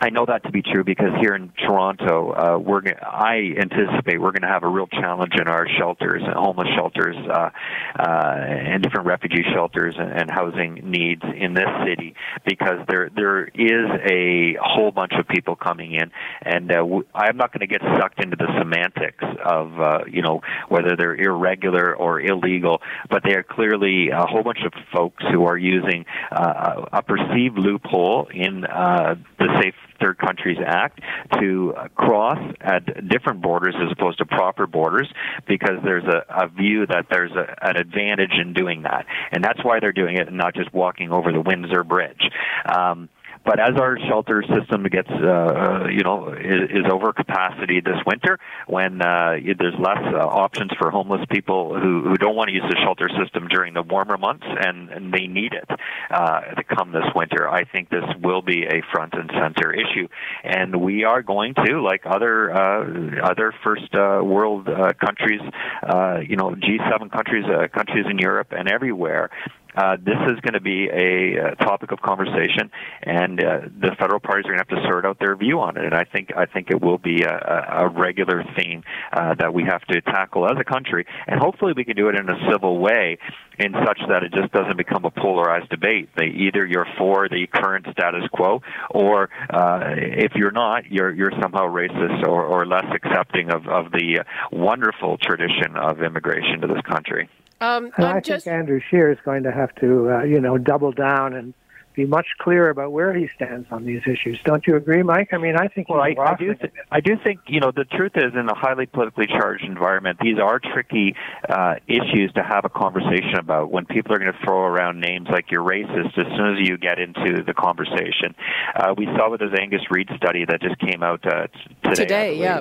I 0.00 0.10
know 0.10 0.26
that 0.26 0.44
to 0.44 0.50
be 0.50 0.62
true 0.62 0.84
because 0.84 1.12
here 1.20 1.34
in 1.34 1.52
Toronto, 1.56 2.32
uh, 2.32 2.58
we're 2.58 2.82
I 3.02 3.54
anticipate 3.58 4.20
we're 4.20 4.32
going 4.32 4.42
to 4.42 4.48
have 4.48 4.62
a 4.62 4.68
real 4.68 4.86
challenge 4.88 5.32
in 5.40 5.48
our 5.48 5.66
shelters, 5.78 6.22
homeless 6.26 6.68
shelters, 6.76 7.16
uh, 7.16 7.50
uh, 7.98 8.02
and 8.02 8.82
different 8.82 9.06
refugee 9.06 9.44
shelters 9.54 9.94
and, 9.98 10.12
and 10.12 10.30
housing 10.30 10.74
needs 10.84 11.22
in 11.22 11.54
this 11.54 11.68
city 11.86 12.14
because 12.44 12.84
there 12.88 13.10
there 13.16 13.44
is 13.46 13.90
a 14.10 14.56
whole 14.60 14.90
bunch 14.90 15.12
of 15.18 15.26
people 15.28 15.56
coming 15.56 15.94
in, 15.94 16.10
and 16.42 16.70
uh, 16.70 16.76
w- 16.76 17.06
I'm 17.14 17.38
not 17.38 17.52
going 17.52 17.60
to 17.60 17.66
get 17.66 17.80
sucked 17.98 18.22
into 18.22 18.36
the 18.36 18.48
semantics 18.58 19.24
of 19.44 19.80
uh, 19.80 19.98
you 20.10 20.20
know 20.20 20.42
whether 20.68 20.94
they're 20.96 21.16
irregular 21.16 21.96
or 21.96 22.20
illegal, 22.20 22.82
but 23.08 23.22
they 23.24 23.34
are 23.34 23.42
clearly 23.42 24.10
a 24.10 24.26
whole 24.26 24.42
bunch 24.42 24.60
of 24.64 24.72
folks 24.92 25.24
who 25.32 25.46
are 25.46 25.56
using 25.56 26.04
uh, 26.30 26.84
a 26.92 27.02
perceived 27.02 27.58
loophole 27.58 28.28
in 28.32 28.66
uh, 28.66 29.14
the 29.38 29.48
safe 29.62 29.74
Third 30.00 30.18
Countries 30.18 30.58
Act 30.64 31.00
to 31.40 31.74
cross 31.94 32.38
at 32.60 33.08
different 33.08 33.42
borders 33.42 33.74
as 33.76 33.92
opposed 33.92 34.18
to 34.18 34.26
proper 34.26 34.66
borders 34.66 35.08
because 35.46 35.78
there's 35.84 36.04
a, 36.04 36.44
a 36.44 36.48
view 36.48 36.86
that 36.86 37.06
there's 37.10 37.32
a, 37.32 37.54
an 37.62 37.76
advantage 37.76 38.32
in 38.40 38.52
doing 38.52 38.82
that. 38.82 39.06
And 39.32 39.42
that's 39.42 39.62
why 39.64 39.80
they're 39.80 39.92
doing 39.92 40.16
it 40.16 40.28
and 40.28 40.36
not 40.36 40.54
just 40.54 40.72
walking 40.72 41.12
over 41.12 41.32
the 41.32 41.40
Windsor 41.40 41.84
Bridge. 41.84 42.30
Um, 42.66 43.08
but 43.46 43.60
as 43.60 43.78
our 43.80 43.96
shelter 44.08 44.42
system 44.42 44.82
gets, 44.84 45.08
uh, 45.08 45.86
you 45.88 46.02
know, 46.02 46.32
is, 46.32 46.70
is 46.70 46.84
over 46.90 47.12
capacity 47.12 47.80
this 47.80 47.96
winter, 48.04 48.38
when 48.66 49.00
uh, 49.00 49.36
there's 49.58 49.78
less 49.78 50.02
uh, 50.12 50.18
options 50.18 50.72
for 50.78 50.90
homeless 50.90 51.24
people 51.30 51.78
who, 51.78 52.02
who 52.02 52.16
don't 52.16 52.34
want 52.34 52.48
to 52.48 52.54
use 52.54 52.64
the 52.68 52.76
shelter 52.82 53.08
system 53.22 53.46
during 53.48 53.72
the 53.72 53.82
warmer 53.82 54.18
months, 54.18 54.44
and, 54.46 54.90
and 54.90 55.14
they 55.14 55.28
need 55.28 55.52
it 55.52 55.68
uh, 56.10 56.40
to 56.40 56.64
come 56.64 56.90
this 56.92 57.06
winter, 57.14 57.48
I 57.48 57.64
think 57.64 57.88
this 57.88 58.04
will 58.22 58.42
be 58.42 58.64
a 58.64 58.82
front 58.92 59.14
and 59.14 59.30
center 59.30 59.72
issue, 59.72 60.08
and 60.42 60.80
we 60.80 61.04
are 61.04 61.22
going 61.22 61.54
to, 61.54 61.80
like 61.82 62.02
other 62.04 62.52
uh, 62.52 63.20
other 63.22 63.54
first 63.62 63.94
uh, 63.94 64.20
world 64.22 64.68
uh, 64.68 64.92
countries, 64.94 65.40
uh, 65.82 66.18
you 66.26 66.36
know, 66.36 66.50
G7 66.50 67.10
countries, 67.12 67.44
uh, 67.46 67.68
countries 67.68 68.06
in 68.10 68.18
Europe 68.18 68.48
and 68.50 68.68
everywhere, 68.68 69.30
uh, 69.76 69.96
this 69.96 70.18
is 70.28 70.40
going 70.40 70.54
to 70.54 70.60
be 70.60 70.88
a, 70.88 71.52
a, 71.52 71.56
topic 71.56 71.92
of 71.92 72.00
conversation, 72.00 72.70
and 73.02 73.42
uh, 73.42 73.60
the 73.80 73.94
federal 73.98 74.20
parties 74.20 74.46
are 74.46 74.54
going 74.54 74.64
to 74.64 74.74
have 74.74 74.82
to 74.82 74.88
sort 74.88 75.04
out 75.04 75.18
their 75.18 75.36
view 75.36 75.60
on 75.60 75.76
it. 75.76 75.84
And 75.84 75.94
I 75.94 76.04
think 76.04 76.32
I 76.36 76.46
think 76.46 76.70
it 76.70 76.80
will 76.80 76.98
be 76.98 77.22
a, 77.22 77.84
a 77.84 77.88
regular 77.88 78.44
theme 78.56 78.82
uh, 79.12 79.34
that 79.34 79.52
we 79.52 79.64
have 79.64 79.82
to 79.86 80.00
tackle 80.00 80.46
as 80.46 80.56
a 80.58 80.64
country, 80.64 81.06
and 81.26 81.40
hopefully 81.40 81.72
we 81.76 81.84
can 81.84 81.96
do 81.96 82.08
it 82.08 82.14
in 82.14 82.28
a 82.28 82.50
civil 82.50 82.78
way, 82.78 83.18
in 83.58 83.72
such 83.84 84.00
that 84.08 84.22
it 84.22 84.32
just 84.32 84.52
doesn't 84.52 84.76
become 84.76 85.04
a 85.04 85.10
polarized 85.10 85.68
debate. 85.68 86.08
They 86.16 86.26
either 86.26 86.64
you're 86.66 86.88
for 86.98 87.28
the 87.28 87.46
current 87.46 87.86
status 87.92 88.24
quo, 88.32 88.62
or 88.90 89.28
uh, 89.50 89.94
if 89.96 90.32
you're 90.34 90.52
not, 90.52 90.90
you're 90.90 91.12
you're 91.12 91.32
somehow 91.40 91.68
racist 91.68 92.26
or, 92.26 92.44
or 92.44 92.66
less 92.66 92.86
accepting 92.94 93.50
of 93.50 93.66
of 93.68 93.92
the 93.92 94.24
wonderful 94.52 95.18
tradition 95.18 95.76
of 95.76 96.02
immigration 96.02 96.60
to 96.62 96.66
this 96.66 96.82
country. 96.82 97.28
Um, 97.60 97.90
and 97.96 98.06
I 98.06 98.20
just... 98.20 98.44
think 98.44 98.54
Andrew 98.54 98.80
Scheer 98.80 99.10
is 99.10 99.18
going 99.24 99.42
to 99.44 99.52
have 99.52 99.74
to, 99.76 100.10
uh, 100.10 100.22
you 100.22 100.40
know, 100.40 100.58
double 100.58 100.92
down 100.92 101.34
and 101.34 101.54
be 101.96 102.04
much 102.04 102.26
clearer 102.38 102.68
about 102.68 102.92
where 102.92 103.14
he 103.14 103.28
stands 103.34 103.66
on 103.70 103.84
these 103.86 104.02
issues. 104.06 104.38
Don't 104.44 104.66
you 104.66 104.76
agree, 104.76 105.02
Mike? 105.02 105.30
I 105.32 105.38
mean, 105.38 105.56
I 105.56 105.66
think 105.68 105.88
well, 105.88 106.00
I, 106.00 106.14
I 106.18 106.36
do. 106.36 106.54
Th- 106.54 106.72
I 106.92 107.00
do 107.00 107.16
think 107.24 107.40
you 107.46 107.58
know 107.58 107.72
the 107.74 107.84
truth 107.84 108.12
is 108.14 108.34
in 108.34 108.48
a 108.48 108.54
highly 108.54 108.84
politically 108.84 109.26
charged 109.26 109.64
environment, 109.64 110.18
these 110.20 110.38
are 110.38 110.60
tricky 110.60 111.16
uh, 111.48 111.76
issues 111.88 112.32
to 112.34 112.42
have 112.42 112.66
a 112.66 112.68
conversation 112.68 113.36
about. 113.38 113.72
When 113.72 113.86
people 113.86 114.12
are 114.12 114.18
going 114.18 114.32
to 114.32 114.38
throw 114.44 114.60
around 114.60 115.00
names 115.00 115.28
like 115.30 115.50
"you're 115.50 115.64
racist," 115.64 116.18
as 116.18 116.26
soon 116.36 116.58
as 116.58 116.68
you 116.68 116.76
get 116.76 116.98
into 116.98 117.42
the 117.42 117.54
conversation, 117.54 118.34
uh, 118.76 118.94
we 118.96 119.06
saw 119.16 119.30
with 119.30 119.40
this 119.40 119.58
Angus 119.58 119.82
Reid 119.90 120.10
study 120.16 120.44
that 120.44 120.60
just 120.60 120.78
came 120.78 121.02
out 121.02 121.24
uh, 121.26 121.46
today. 121.82 121.94
Today, 121.94 122.38
yeah. 122.38 122.60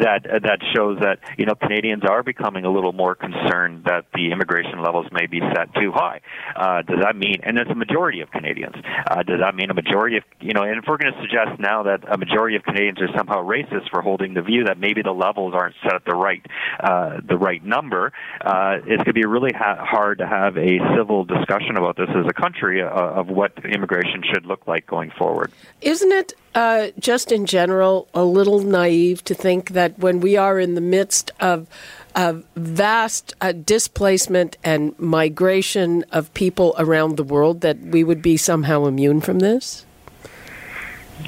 That 0.00 0.26
uh, 0.28 0.40
that 0.40 0.58
shows 0.74 0.98
that 1.00 1.20
you 1.38 1.46
know 1.46 1.54
Canadians 1.54 2.02
are 2.04 2.24
becoming 2.24 2.64
a 2.64 2.72
little 2.72 2.92
more 2.92 3.14
concerned 3.14 3.84
that 3.84 4.06
the 4.12 4.32
immigration 4.32 4.82
levels 4.82 5.06
may 5.12 5.26
be 5.26 5.40
set 5.54 5.72
too 5.74 5.92
high. 5.92 6.20
Uh, 6.56 6.82
does 6.82 6.98
that 7.00 7.14
mean? 7.14 7.36
And 7.44 7.58
it's 7.58 7.70
a 7.70 7.76
majority 7.76 8.20
of 8.20 8.30
Canadians 8.32 8.71
uh, 8.76 9.22
does 9.22 9.40
that 9.40 9.54
mean 9.54 9.70
a 9.70 9.74
majority 9.74 10.16
of 10.16 10.24
you 10.40 10.52
know? 10.52 10.62
And 10.62 10.78
if 10.78 10.84
we're 10.86 10.98
going 10.98 11.12
to 11.12 11.20
suggest 11.20 11.60
now 11.60 11.82
that 11.84 12.04
a 12.08 12.16
majority 12.16 12.56
of 12.56 12.62
Canadians 12.62 13.00
are 13.00 13.16
somehow 13.16 13.44
racist 13.44 13.90
for 13.90 14.02
holding 14.02 14.34
the 14.34 14.42
view 14.42 14.64
that 14.64 14.78
maybe 14.78 15.02
the 15.02 15.12
levels 15.12 15.54
aren't 15.54 15.74
set 15.82 15.94
at 15.94 16.04
the 16.04 16.14
right 16.14 16.44
uh, 16.80 17.20
the 17.26 17.36
right 17.36 17.64
number, 17.64 18.12
uh, 18.40 18.78
it's 18.78 19.02
going 19.02 19.04
to 19.04 19.12
be 19.12 19.24
really 19.24 19.52
ha- 19.52 19.84
hard 19.84 20.18
to 20.18 20.26
have 20.26 20.56
a 20.56 20.78
civil 20.96 21.24
discussion 21.24 21.76
about 21.76 21.96
this 21.96 22.08
as 22.10 22.26
a 22.28 22.32
country 22.32 22.82
uh, 22.82 22.88
of 22.88 23.28
what 23.28 23.52
immigration 23.64 24.22
should 24.32 24.46
look 24.46 24.66
like 24.66 24.86
going 24.86 25.10
forward. 25.10 25.52
Isn't 25.80 26.12
it 26.12 26.32
uh, 26.54 26.88
just 26.98 27.32
in 27.32 27.46
general 27.46 28.08
a 28.14 28.24
little 28.24 28.60
naive 28.60 29.24
to 29.24 29.34
think 29.34 29.70
that 29.70 29.98
when 29.98 30.20
we 30.20 30.36
are 30.36 30.58
in 30.58 30.74
the 30.74 30.80
midst 30.80 31.30
of 31.40 31.66
of 32.14 32.44
vast 32.56 33.34
uh, 33.40 33.52
displacement 33.52 34.56
and 34.64 34.98
migration 34.98 36.04
of 36.12 36.32
people 36.34 36.74
around 36.78 37.16
the 37.16 37.24
world 37.24 37.60
that 37.62 37.78
we 37.78 38.04
would 38.04 38.22
be 38.22 38.36
somehow 38.36 38.84
immune 38.86 39.20
from 39.20 39.38
this? 39.38 39.86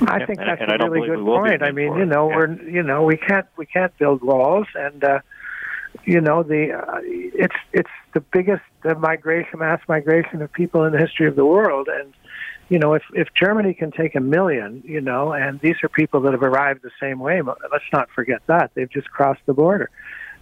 I 0.02 0.24
think 0.24 0.38
that's 0.38 0.60
and, 0.60 0.70
and 0.72 0.82
a 0.82 0.90
really 0.90 1.08
good 1.08 1.24
point. 1.24 1.62
I 1.62 1.70
mean, 1.70 1.94
you 1.96 2.04
know, 2.04 2.28
yeah. 2.28 2.36
we're 2.36 2.62
you 2.62 2.82
know 2.82 3.04
we 3.04 3.16
can't 3.16 3.46
we 3.56 3.66
can't 3.66 3.96
build 3.98 4.22
walls, 4.22 4.66
and 4.74 5.04
uh, 5.04 5.20
you 6.04 6.20
know 6.20 6.42
the 6.42 6.72
uh, 6.72 7.00
it's 7.02 7.54
it's 7.72 7.90
the 8.12 8.20
biggest 8.20 8.62
the 8.82 8.94
migration 8.96 9.60
mass 9.60 9.80
migration 9.88 10.42
of 10.42 10.52
people 10.52 10.84
in 10.84 10.92
the 10.92 10.98
history 10.98 11.26
of 11.28 11.36
the 11.36 11.44
world, 11.46 11.88
and 11.88 12.12
you 12.68 12.78
know 12.78 12.94
if 12.94 13.02
if 13.14 13.28
Germany 13.34 13.74
can 13.74 13.92
take 13.92 14.14
a 14.14 14.20
million, 14.20 14.82
you 14.84 15.00
know, 15.00 15.32
and 15.32 15.60
these 15.60 15.76
are 15.82 15.88
people 15.88 16.20
that 16.22 16.32
have 16.32 16.42
arrived 16.42 16.82
the 16.82 16.90
same 17.00 17.20
way. 17.20 17.40
Let's 17.42 17.84
not 17.92 18.08
forget 18.10 18.40
that 18.46 18.72
they've 18.74 18.90
just 18.90 19.10
crossed 19.10 19.42
the 19.46 19.54
border 19.54 19.90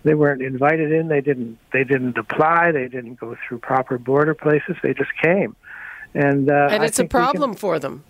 they 0.04 0.14
weren't 0.14 0.42
invited 0.42 0.92
in. 0.92 1.09
They 1.09 1.21
didn't. 1.21 1.59
They 1.73 1.85
didn't 1.85 2.18
apply. 2.18 2.73
They 2.73 2.88
didn't 2.88 3.21
go 3.21 3.37
through 3.47 3.59
proper 3.59 3.99
border 3.99 4.35
places. 4.35 4.76
They 4.82 4.94
just 4.94 5.11
came, 5.23 5.56
and 6.14 6.50
uh, 6.50 6.68
and 6.71 6.82
it's 6.82 6.99
a 6.99 7.04
problem 7.04 7.52
can, 7.52 7.59
for 7.59 7.78
them. 7.78 8.04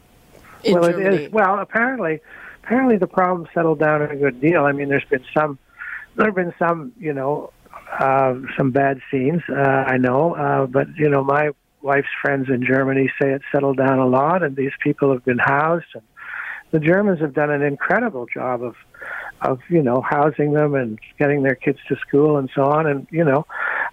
well, 0.65 0.85
Germany. 0.85 1.05
it 1.05 1.21
is. 1.21 1.33
Well, 1.33 1.59
apparently, 1.59 2.21
apparently 2.65 2.97
the 2.97 3.07
problem 3.07 3.49
settled 3.53 3.79
down 3.79 4.03
a 4.03 4.17
good 4.17 4.41
deal. 4.41 4.65
I 4.65 4.73
mean, 4.73 4.89
there's 4.89 5.05
been 5.05 5.25
some, 5.37 5.59
there 6.17 6.27
have 6.27 6.35
been 6.35 6.55
some, 6.59 6.93
you 6.99 7.13
know, 7.13 7.53
uh, 7.99 8.35
some 8.57 8.71
bad 8.71 9.01
scenes. 9.11 9.43
Uh, 9.49 9.55
I 9.55 9.99
know, 9.99 10.35
uh, 10.35 10.67
but 10.67 10.89
you 10.97 11.09
know, 11.09 11.23
my 11.23 11.51
wife's 11.83 12.09
friends 12.23 12.49
in 12.49 12.65
Germany 12.65 13.13
say 13.21 13.33
it 13.33 13.43
settled 13.53 13.77
down 13.77 13.99
a 13.99 14.07
lot, 14.07 14.43
and 14.43 14.57
these 14.57 14.73
people 14.83 15.13
have 15.13 15.25
been 15.25 15.39
housed. 15.39 15.87
And 15.95 16.03
the 16.71 16.81
Germans 16.81 17.21
have 17.21 17.35
done 17.35 17.51
an 17.51 17.63
incredible 17.63 18.27
job 18.33 18.63
of 18.63 18.77
of 19.43 19.61
you 19.69 19.83
know 19.83 20.01
housing 20.01 20.53
them 20.53 20.75
and 20.75 20.99
getting 21.19 21.43
their 21.43 21.55
kids 21.55 21.79
to 21.89 21.97
school 21.97 22.37
and 22.37 22.51
so 22.55 22.65
on. 22.65 22.87
And 22.87 23.07
you 23.11 23.25
know 23.25 23.47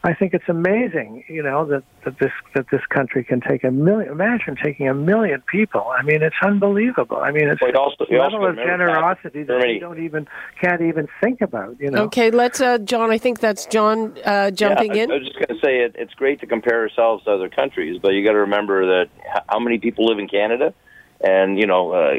i 0.03 0.13
think 0.13 0.33
it's 0.33 0.47
amazing 0.47 1.23
you 1.27 1.43
know 1.43 1.65
that 1.65 1.83
that 2.05 2.17
this 2.19 2.31
that 2.55 2.65
this 2.71 2.81
country 2.89 3.23
can 3.23 3.41
take 3.41 3.63
a 3.63 3.71
million 3.71 4.11
imagine 4.11 4.55
taking 4.63 4.87
a 4.87 4.93
million 4.93 5.43
people. 5.51 5.85
I 5.97 6.03
mean 6.03 6.21
it's 6.21 6.35
unbelievable. 6.41 7.17
I 7.17 7.31
mean 7.31 7.49
it's 7.49 7.61
well, 7.61 7.69
it 7.69 7.75
also, 7.75 8.05
a 8.09 8.15
level 8.15 8.47
of 8.47 8.55
generosity 8.55 9.43
that 9.43 9.67
you 9.67 9.79
don't 9.79 10.03
even 10.03 10.27
can't 10.61 10.81
even 10.81 11.07
think 11.21 11.41
about 11.41 11.79
you 11.79 11.91
know. 11.91 12.03
Okay 12.03 12.31
let's 12.31 12.61
uh 12.61 12.77
john 12.77 13.11
i 13.11 13.17
think 13.17 13.39
that's 13.39 13.65
john 13.65 14.17
uh 14.25 14.51
jumping 14.51 14.95
yeah, 14.95 15.03
in. 15.03 15.11
I 15.11 15.15
was 15.15 15.27
just 15.27 15.35
going 15.35 15.59
to 15.59 15.65
say 15.65 15.79
it, 15.79 15.95
it's 15.97 16.13
great 16.13 16.39
to 16.41 16.47
compare 16.47 16.81
ourselves 16.81 17.25
to 17.25 17.31
other 17.31 17.49
countries 17.49 17.99
but 18.01 18.09
you 18.09 18.23
got 18.23 18.33
to 18.33 18.39
remember 18.39 18.85
that 18.85 19.09
how 19.47 19.59
many 19.59 19.79
people 19.79 20.05
live 20.05 20.19
in 20.19 20.27
canada 20.27 20.73
and 21.21 21.59
you 21.59 21.67
know 21.67 21.91
uh, 21.91 22.13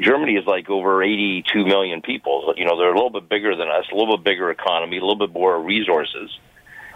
Germany 0.00 0.34
is 0.34 0.46
like 0.46 0.70
over 0.70 1.02
82 1.02 1.64
million 1.64 2.02
people. 2.02 2.54
You 2.56 2.64
know 2.64 2.78
they're 2.78 2.92
a 2.92 2.94
little 2.94 3.10
bit 3.10 3.28
bigger 3.28 3.56
than 3.56 3.68
us, 3.68 3.84
a 3.92 3.94
little 3.94 4.16
bit 4.16 4.24
bigger 4.24 4.50
economy, 4.50 4.98
a 4.98 5.00
little 5.00 5.18
bit 5.18 5.32
more 5.32 5.60
resources. 5.60 6.30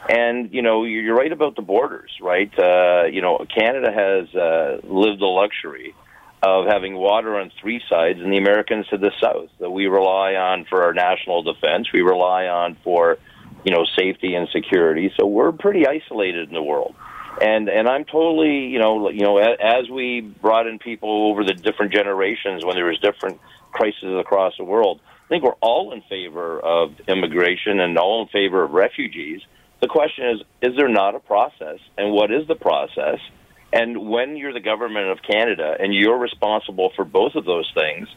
And 0.08 0.52
you 0.52 0.62
know 0.62 0.84
you're 0.84 1.16
right 1.16 1.32
about 1.32 1.56
the 1.56 1.62
borders, 1.62 2.10
right? 2.20 2.52
Uh, 2.56 3.04
you 3.04 3.20
know 3.20 3.44
Canada 3.52 3.90
has 3.92 4.34
uh, 4.34 4.80
lived 4.84 5.20
the 5.20 5.26
luxury 5.26 5.94
of 6.42 6.66
having 6.66 6.94
water 6.94 7.38
on 7.38 7.50
three 7.60 7.82
sides, 7.88 8.18
and 8.20 8.32
the 8.32 8.38
Americans 8.38 8.86
to 8.88 8.96
the 8.96 9.10
south 9.20 9.50
that 9.58 9.70
we 9.70 9.86
rely 9.86 10.34
on 10.34 10.64
for 10.64 10.84
our 10.84 10.94
national 10.94 11.42
defense. 11.42 11.88
We 11.92 12.00
rely 12.00 12.46
on 12.46 12.76
for 12.84 13.18
you 13.64 13.74
know 13.74 13.84
safety 13.98 14.34
and 14.34 14.48
security. 14.52 15.12
So 15.18 15.26
we're 15.26 15.52
pretty 15.52 15.86
isolated 15.86 16.48
in 16.48 16.54
the 16.54 16.62
world 16.62 16.94
and 17.40 17.68
and 17.68 17.88
I'm 17.88 18.04
totally 18.04 18.66
you 18.66 18.78
know 18.78 19.10
you 19.10 19.22
know 19.22 19.38
as 19.38 19.88
we 19.88 20.20
brought 20.20 20.66
in 20.66 20.78
people 20.78 21.30
over 21.30 21.44
the 21.44 21.54
different 21.54 21.92
generations 21.92 22.64
when 22.64 22.76
there 22.76 22.86
was 22.86 22.98
different 22.98 23.40
crises 23.72 24.18
across 24.18 24.56
the 24.56 24.64
world, 24.64 25.00
I 25.24 25.28
think 25.28 25.44
we're 25.44 25.52
all 25.60 25.92
in 25.92 26.02
favor 26.02 26.58
of 26.58 26.98
immigration 27.08 27.80
and 27.80 27.96
all 27.98 28.22
in 28.22 28.28
favor 28.28 28.64
of 28.64 28.72
refugees. 28.72 29.42
The 29.80 29.88
question 29.88 30.28
is, 30.28 30.40
is 30.60 30.76
there 30.76 30.88
not 30.88 31.14
a 31.14 31.20
process? 31.20 31.78
And 31.96 32.12
what 32.12 32.30
is 32.30 32.46
the 32.46 32.54
process? 32.54 33.18
And 33.72 34.10
when 34.10 34.36
you're 34.36 34.52
the 34.52 34.60
government 34.60 35.06
of 35.08 35.18
Canada 35.22 35.76
and 35.78 35.94
you're 35.94 36.18
responsible 36.18 36.90
for 36.96 37.04
both 37.04 37.34
of 37.36 37.44
those 37.44 37.70
things 37.74 38.08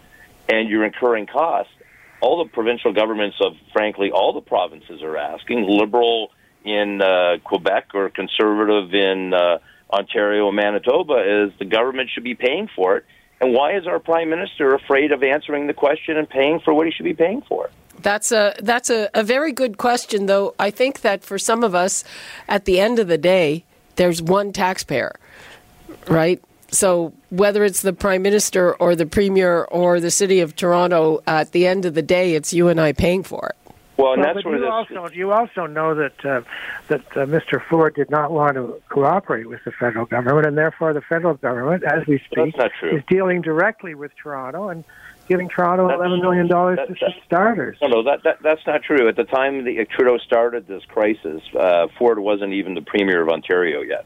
and 0.50 0.68
you're 0.68 0.84
incurring 0.84 1.28
costs, 1.28 1.72
all 2.20 2.44
the 2.44 2.50
provincial 2.50 2.94
governments 2.94 3.38
of, 3.42 3.54
frankly, 3.72 4.12
all 4.12 4.34
the 4.34 4.42
provinces 4.42 5.02
are 5.04 5.18
asking, 5.18 5.68
liberal 5.68 6.32
in 6.64 7.02
uh, 7.02 7.38
Quebec 7.44 7.90
or 7.94 8.10
conservative 8.10 8.94
in 8.94 9.34
uh, 9.34 9.60
Ontario 9.92 10.48
and 10.48 10.56
Manitoba, 10.56 11.46
is 11.46 11.52
the 11.60 11.66
government 11.66 12.10
should 12.14 12.24
be 12.24 12.36
paying 12.36 12.70
for 12.76 12.98
it. 12.98 13.06
And 13.42 13.54
why 13.54 13.76
is 13.76 13.86
our 13.88 14.00
prime 14.00 14.30
minister 14.30 14.74
afraid 14.74 15.12
of 15.12 15.22
answering 15.22 15.68
the 15.68 15.74
question 15.74 16.18
and 16.18 16.30
paying 16.30 16.60
for 16.62 16.74
what 16.74 16.88
he 16.88 16.94
should 16.94 17.04
be 17.04 17.14
paying 17.14 17.42
for? 17.42 17.70
That's 18.00 18.32
a 18.32 18.54
that's 18.60 18.90
a, 18.90 19.10
a 19.14 19.24
very 19.24 19.52
good 19.52 19.78
question, 19.78 20.26
though. 20.26 20.56
I 20.58 20.72
think 20.72 21.02
that 21.02 21.24
for 21.24 21.38
some 21.38 21.64
of 21.64 21.76
us, 21.76 22.04
at 22.48 22.66
the 22.66 22.80
end 22.80 23.00
of 23.00 23.08
the 23.08 23.18
day, 23.18 23.66
there's 23.96 24.22
one 24.22 24.52
taxpayer, 24.52 25.16
right? 26.08 26.42
So 26.72 27.14
whether 27.30 27.64
it's 27.64 27.82
the 27.82 27.94
prime 27.94 28.24
minister 28.24 28.74
or 28.76 28.96
the 28.96 29.06
premier 29.06 29.64
or 29.66 30.00
the 30.00 30.10
city 30.10 30.40
of 30.40 30.56
Toronto, 30.56 31.22
at 31.28 31.52
the 31.52 31.68
end 31.68 31.86
of 31.86 31.94
the 31.94 32.02
day, 32.02 32.34
it's 32.34 32.52
you 32.52 32.68
and 32.68 32.82
I 32.82 32.94
paying 32.94 33.24
for 33.24 33.50
it. 33.50 33.63
Well, 33.98 34.14
and 34.14 34.22
Well, 34.24 34.34
that's 34.34 34.46
where 34.46 34.56
you 34.56 34.62
this, 34.62 34.70
also 34.70 35.10
you 35.14 35.32
also 35.32 35.66
know 35.68 35.94
that 35.96 36.26
uh, 36.26 36.42
that 36.88 37.02
uh, 37.16 37.26
Mr. 37.26 37.64
Ford 37.70 37.94
did 37.96 38.10
not 38.10 38.32
want 38.32 38.56
to 38.56 38.82
cooperate 38.90 39.48
with 39.48 39.64
the 39.66 39.72
federal 39.72 40.06
government, 40.06 40.48
and 40.48 40.58
therefore 40.58 40.94
the 40.94 41.02
federal 41.02 41.36
government, 41.36 41.84
as 41.84 42.06
we 42.08 42.18
speak, 42.20 42.56
That's 42.56 42.58
not 42.58 42.72
true. 42.80 42.98
is 42.98 43.04
dealing 43.08 43.42
directly 43.42 43.94
with 43.94 44.12
Toronto 44.16 44.70
and 44.70 44.84
giving 45.28 45.48
Toronto 45.48 45.88
That's- 45.88 46.00
eleven 46.00 46.22
million 46.22 46.48
dollars 46.48 46.80
to 46.88 46.94
that- 46.96 47.14
starters. 47.26 47.78
No, 47.82 47.88
no, 47.88 48.04
that, 48.04 48.24
that 48.24 48.42
that's 48.42 48.66
not 48.66 48.82
true. 48.82 49.08
At 49.08 49.16
the 49.16 49.26
time 49.26 49.64
the 49.64 49.86
Trudeau 49.86 50.18
started 50.18 50.68
this 50.68 50.84
crisis, 50.86 51.44
uh, 51.58 51.88
Ford 52.00 52.18
wasn't 52.18 52.54
even 52.54 52.74
the 52.74 52.82
premier 52.82 53.22
of 53.22 53.30
Ontario 53.30 53.82
yet. 53.82 54.06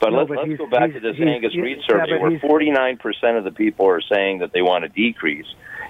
But 0.00 0.10
No, 0.10 0.18
let's 0.18 0.28
but 0.28 0.46
let's 0.46 0.58
go 0.58 0.66
back 0.68 0.92
to 0.92 1.00
this 1.00 1.16
Angus 1.18 1.56
Reid 1.56 1.78
survey, 1.88 2.12
but 2.12 2.20
where 2.20 2.38
49 2.38 2.98
percent 2.98 3.36
of 3.36 3.42
the 3.42 3.50
people 3.50 3.86
are 3.88 4.00
saying 4.00 4.38
that 4.38 4.52
they 4.52 4.62
want 4.62 4.84
a 4.84 4.88
decrease. 4.88 5.46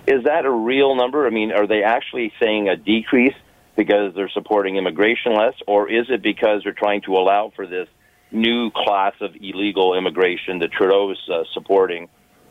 Is 0.09 0.25
that 0.25 0.47
a 0.47 0.51
real 0.51 0.97
number? 0.97 1.27
I 1.27 1.31
mean, 1.31 1.53
are 1.53 1.67
they 1.67 1.83
actually 1.83 2.33
saying 2.41 2.71
a 2.71 2.77
decrease 2.77 3.35
because 3.77 4.15
they're 4.15 4.31
supporting 4.31 4.77
immigration 4.77 5.35
less, 5.35 5.53
or 5.67 5.91
is 5.91 6.07
it 6.09 6.23
because 6.23 6.63
they're 6.65 6.73
trying 6.73 7.03
to 7.03 7.13
allow 7.13 7.53
for 7.55 7.67
this 7.67 7.89
new 8.31 8.71
class 8.71 9.13
of 9.21 9.37
illegal 9.39 9.95
immigration 9.95 10.61
that 10.61 10.73
Trudeau 10.73 11.11
is 11.11 11.19
uh, 11.31 11.45
supporting, 11.53 12.09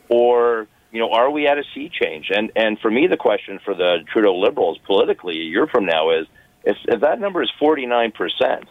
or 0.08 0.68
you 0.92 1.00
know, 1.00 1.12
are 1.12 1.32
we 1.32 1.48
at 1.48 1.58
a 1.58 1.64
sea 1.74 1.90
change? 1.90 2.30
And 2.30 2.52
and 2.56 2.78
for 2.80 2.92
me, 2.92 3.08
the 3.08 3.18
question 3.18 3.60
for 3.66 3.74
the 3.74 4.06
Trudeau 4.14 4.38
Liberals 4.38 4.78
politically 4.86 5.40
a 5.40 5.44
year 5.44 5.66
from 5.66 5.88
now 5.88 6.12
is 6.12 6.28
if, 6.64 6.78
if 6.88 7.02
that 7.02 7.20
number 7.20 7.42
is 7.42 7.50
49 7.58 8.12
percent, 8.12 8.66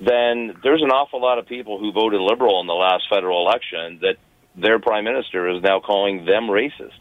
then 0.00 0.56
there's 0.62 0.82
an 0.82 0.90
awful 0.90 1.20
lot 1.20 1.38
of 1.38 1.46
people 1.46 1.78
who 1.78 1.92
voted 1.92 2.22
Liberal 2.22 2.62
in 2.62 2.66
the 2.66 2.72
last 2.72 3.04
federal 3.10 3.46
election 3.46 3.98
that 4.00 4.16
their 4.56 4.78
prime 4.78 5.04
minister 5.04 5.50
is 5.50 5.62
now 5.62 5.78
calling 5.80 6.24
them 6.24 6.44
racist. 6.44 6.96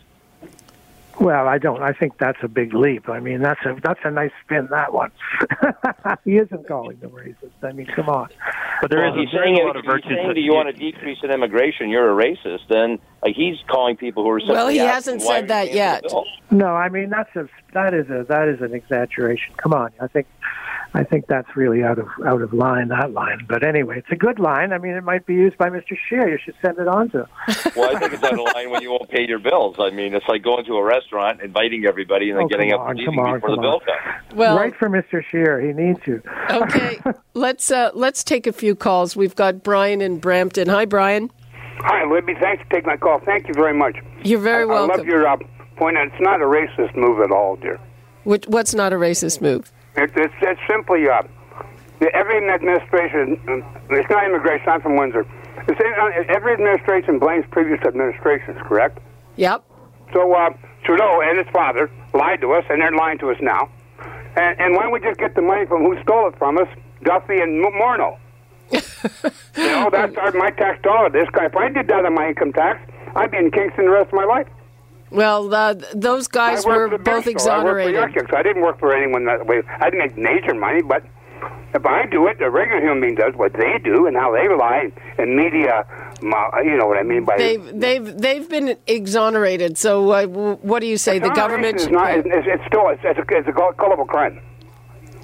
Well, 1.19 1.47
I 1.47 1.57
don't. 1.59 1.81
I 1.83 1.93
think 1.93 2.17
that's 2.17 2.39
a 2.41 2.47
big 2.47 2.73
leap. 2.73 3.07
I 3.07 3.19
mean, 3.19 3.41
that's 3.41 3.63
a 3.65 3.77
that's 3.83 3.99
a 4.03 4.09
nice 4.09 4.31
spin. 4.43 4.67
That 4.71 4.93
one. 4.93 5.11
he 6.25 6.37
isn't 6.37 6.67
calling 6.67 6.99
them 6.99 7.11
racist. 7.11 7.51
I 7.61 7.71
mean, 7.71 7.85
come 7.85 8.09
on. 8.09 8.29
But 8.81 8.89
there 8.89 9.01
well, 9.01 9.13
is 9.13 9.19
he's 9.19 9.39
a, 9.39 9.43
saying, 9.43 9.55
there's 9.55 9.63
a 9.63 9.67
lot 9.67 9.75
of 9.75 9.79
if 9.79 9.85
he's 9.85 9.91
virtues. 9.91 10.11
saying 10.15 10.27
that 10.27 10.33
that 10.33 10.41
you 10.41 10.53
want 10.53 10.75
to 10.75 10.79
decrease 10.79 11.19
in 11.23 11.31
immigration, 11.31 11.89
you're 11.89 12.19
a 12.19 12.23
racist. 12.25 12.67
Then 12.67 12.99
like 13.23 13.35
he's 13.35 13.57
calling 13.67 13.95
people 13.95 14.23
who 14.23 14.29
are 14.31 14.39
simply 14.39 14.55
Well, 14.55 14.67
he 14.69 14.77
hasn't 14.77 15.21
said 15.21 15.49
that 15.49 15.71
yet. 15.71 16.01
paying 16.01 16.09
for 16.09 16.25
the 16.25 16.55
bill? 16.55 16.59
No, 16.59 16.75
I 16.75 16.89
mean 16.89 17.09
that's 17.09 17.35
a 17.35 17.47
that 17.73 17.93
is 17.93 18.09
a 18.09 18.25
that 18.27 18.47
is 18.47 18.61
an 18.61 18.73
exaggeration. 18.73 19.53
Come 19.57 19.73
on, 19.73 19.91
I 20.01 20.07
think 20.07 20.27
I 20.95 21.03
think 21.03 21.25
that's 21.27 21.47
really 21.55 21.83
out 21.83 21.97
of 21.97 22.07
out 22.25 22.41
of 22.41 22.53
line. 22.53 22.89
That 22.89 23.13
line, 23.13 23.45
but 23.49 23.63
anyway, 23.63 23.97
it's 23.97 24.11
a 24.11 24.15
good 24.15 24.37
line. 24.37 24.71
I 24.71 24.77
mean, 24.77 24.93
it 24.93 25.03
might 25.03 25.25
be 25.25 25.33
used 25.33 25.57
by 25.57 25.69
Mr. 25.69 25.97
Scheer. 26.07 26.29
You 26.29 26.37
should 26.43 26.53
send 26.61 26.77
it 26.77 26.87
on 26.87 27.09
to. 27.11 27.21
him. 27.21 27.27
Well, 27.75 27.95
I 27.95 27.99
think 27.99 28.13
it's 28.13 28.23
out 28.23 28.33
of 28.33 28.53
line 28.53 28.69
when 28.69 28.83
you 28.83 28.91
won't 28.91 29.09
pay 29.09 29.27
your 29.27 29.39
bills. 29.39 29.77
I 29.79 29.89
mean, 29.89 30.13
it's 30.13 30.27
like 30.27 30.43
going 30.43 30.63
to 30.65 30.73
a 30.75 30.83
restaurant, 30.83 31.41
inviting 31.41 31.85
everybody, 31.85 32.29
and 32.29 32.37
then 32.37 32.45
Oh, 32.45 32.47
getting 32.47 32.71
up 32.71 32.81
on, 32.81 32.91
and 32.91 32.99
leaving 32.99 33.15
come 33.15 33.25
on, 33.25 33.33
before 33.35 33.49
the 33.49 33.55
come 33.55 33.63
bill 33.63 33.79
comes. 33.79 34.35
Well, 34.35 34.55
Right 34.57 34.75
for 34.75 34.89
Mr. 34.89 35.23
Scheer, 35.31 35.59
He 35.59 35.73
needs 35.73 35.99
you. 36.05 36.21
okay. 36.51 36.99
let's 37.33 37.71
uh, 37.71 37.89
let's 37.95 38.23
take 38.23 38.45
a 38.45 38.53
few 38.53 38.75
calls. 38.75 39.15
We've 39.15 39.35
got 39.35 39.63
Brian 39.63 40.01
in 40.01 40.19
Brampton. 40.19 40.69
Hi, 40.69 40.85
Brian. 40.85 41.31
Hi, 41.79 42.05
Libby. 42.05 42.35
Thanks 42.39 42.63
for 42.63 42.69
taking 42.69 42.87
my 42.87 42.97
call. 42.97 43.19
Thank 43.25 43.47
you 43.47 43.53
very 43.55 43.73
much. 43.73 43.97
You're 44.23 44.39
very 44.39 44.63
I, 44.69 44.75
I 44.75 44.85
love 44.85 45.05
your 45.05 45.27
uh, 45.27 45.37
point. 45.75 45.97
It's 45.97 46.15
not 46.21 46.41
a 46.41 46.45
racist 46.45 46.95
move 46.95 47.19
at 47.21 47.31
all, 47.31 47.55
dear. 47.55 47.79
Which, 48.23 48.47
what's 48.47 48.75
not 48.75 48.93
a 48.93 48.97
racist 48.97 49.41
move? 49.41 49.71
It, 49.95 50.11
it's, 50.15 50.33
it's 50.41 50.61
simply 50.69 51.07
uh, 51.07 51.23
the- 51.99 52.13
every 52.15 52.37
administration. 52.49 53.39
uh, 53.47 53.95
It's 53.95 54.09
not 54.09 54.25
immigration. 54.25 54.67
I'm 54.69 54.81
from 54.81 54.97
Windsor. 54.97 55.25
It's, 55.67 55.79
uh, 55.79 56.33
every 56.33 56.53
administration 56.53 57.19
blames 57.19 57.45
previous 57.51 57.79
administrations. 57.85 58.57
Correct. 58.63 58.97
Yep. 59.37 59.63
So 60.13 60.33
uh, 60.33 60.49
Trudeau 60.83 61.21
and 61.21 61.37
his 61.37 61.47
father 61.53 61.89
lied 62.13 62.41
to 62.41 62.53
us, 62.53 62.65
and 62.69 62.81
they're 62.81 62.91
lying 62.91 63.17
to 63.19 63.31
us 63.31 63.37
now. 63.41 63.69
And, 64.35 64.59
and 64.59 64.75
why 64.75 64.83
don't 64.83 64.91
we 64.91 64.99
just 64.99 65.19
get 65.19 65.35
the 65.35 65.41
money 65.41 65.65
from 65.65 65.83
who 65.83 65.99
stole 66.01 66.27
it 66.27 66.37
from 66.37 66.57
us, 66.57 66.67
Duffy 67.03 67.39
and 67.39 67.63
M- 67.63 67.71
Morneau? 67.73 68.17
you 68.71 69.67
know, 69.67 69.89
that's 69.91 70.15
our, 70.17 70.31
my 70.33 70.49
tax 70.51 70.81
dollar. 70.81 71.09
This 71.09 71.29
guy, 71.31 71.45
if 71.45 71.55
I 71.55 71.69
did 71.69 71.87
that 71.87 72.05
on 72.05 72.13
my 72.15 72.29
income 72.29 72.51
tax, 72.53 72.79
I'd 73.15 73.29
be 73.31 73.37
in 73.37 73.51
Kingston 73.51 73.85
the 73.85 73.91
rest 73.91 74.07
of 74.07 74.13
my 74.13 74.25
life. 74.25 74.47
Well, 75.13 75.53
uh, 75.53 75.75
those 75.93 76.27
guys 76.27 76.65
were 76.65 76.89
the 76.89 76.97
both 76.97 77.25
beer 77.25 77.37
store. 77.37 77.53
I 77.53 77.63
worked 77.63 77.83
for 77.83 77.89
exonerated. 77.89 78.33
I 78.33 78.43
didn't 78.43 78.61
work 78.61 78.79
for 78.79 78.95
anyone 78.95 79.25
that 79.25 79.45
way. 79.45 79.61
I 79.67 79.89
didn't 79.89 79.99
make 79.99 80.17
major 80.17 80.53
money, 80.53 80.81
but 80.81 81.03
if 81.73 81.85
I 81.85 82.05
do 82.05 82.27
it, 82.27 82.39
the 82.39 82.49
regular 82.49 82.81
human 82.81 83.01
being 83.01 83.15
does 83.15 83.33
what 83.35 83.53
they 83.53 83.77
do 83.83 84.05
and 84.07 84.15
how 84.15 84.31
they 84.31 84.47
lie 84.47 84.91
and 85.17 85.35
media. 85.35 85.85
You 86.21 86.77
know 86.77 86.87
what 86.87 86.97
I 86.97 87.03
mean 87.03 87.25
by 87.25 87.37
They've 87.37 87.79
they've 87.79 88.17
they've 88.17 88.47
been 88.47 88.77
exonerated. 88.87 89.77
So 89.77 90.11
uh, 90.11 90.27
what 90.27 90.79
do 90.79 90.87
you 90.87 90.97
say? 90.97 91.19
The 91.19 91.29
government 91.29 91.81
is 91.81 91.89
not. 91.89 92.13
It's, 92.13 92.27
it's, 92.27 92.65
still. 92.67 92.89
It's, 92.89 93.01
it's, 93.03 93.19
a, 93.19 93.37
it's 93.37 93.47
a 93.47 93.51
gull- 93.51 93.73
crime. 93.73 94.39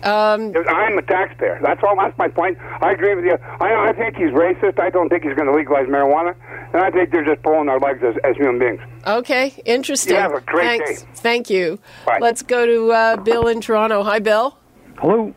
Um, 0.03 0.53
I'm 0.67 0.97
a 0.97 1.01
taxpayer. 1.01 1.59
That's 1.61 1.81
all. 1.83 1.95
That's 1.95 2.17
my 2.17 2.27
point. 2.29 2.57
I 2.59 2.91
agree 2.91 3.15
with 3.15 3.25
you. 3.25 3.37
I, 3.59 3.89
I 3.89 3.93
think 3.93 4.15
he's 4.15 4.29
racist. 4.29 4.79
I 4.79 4.89
don't 4.89 5.09
think 5.09 5.23
he's 5.23 5.35
going 5.35 5.47
to 5.47 5.53
legalize 5.53 5.87
marijuana, 5.87 6.35
and 6.73 6.81
I 6.81 6.89
think 6.89 7.11
they're 7.11 7.25
just 7.25 7.43
pulling 7.43 7.67
our 7.69 7.79
legs 7.79 8.01
as, 8.03 8.15
as 8.23 8.35
human 8.37 8.59
beings. 8.59 8.81
okay, 9.05 9.53
interesting. 9.65 10.13
You 10.15 10.21
have 10.21 10.33
a 10.33 10.41
great 10.41 10.81
Thanks. 10.85 11.01
day. 11.01 11.09
Thank 11.15 11.49
you. 11.49 11.79
Bye. 12.05 12.19
Let's 12.21 12.41
go 12.41 12.65
to 12.65 12.91
uh, 12.91 13.17
Bill 13.17 13.47
in 13.47 13.61
Toronto. 13.61 14.03
Hi, 14.03 14.19
Bill. 14.19 14.57
Hello. 14.97 15.33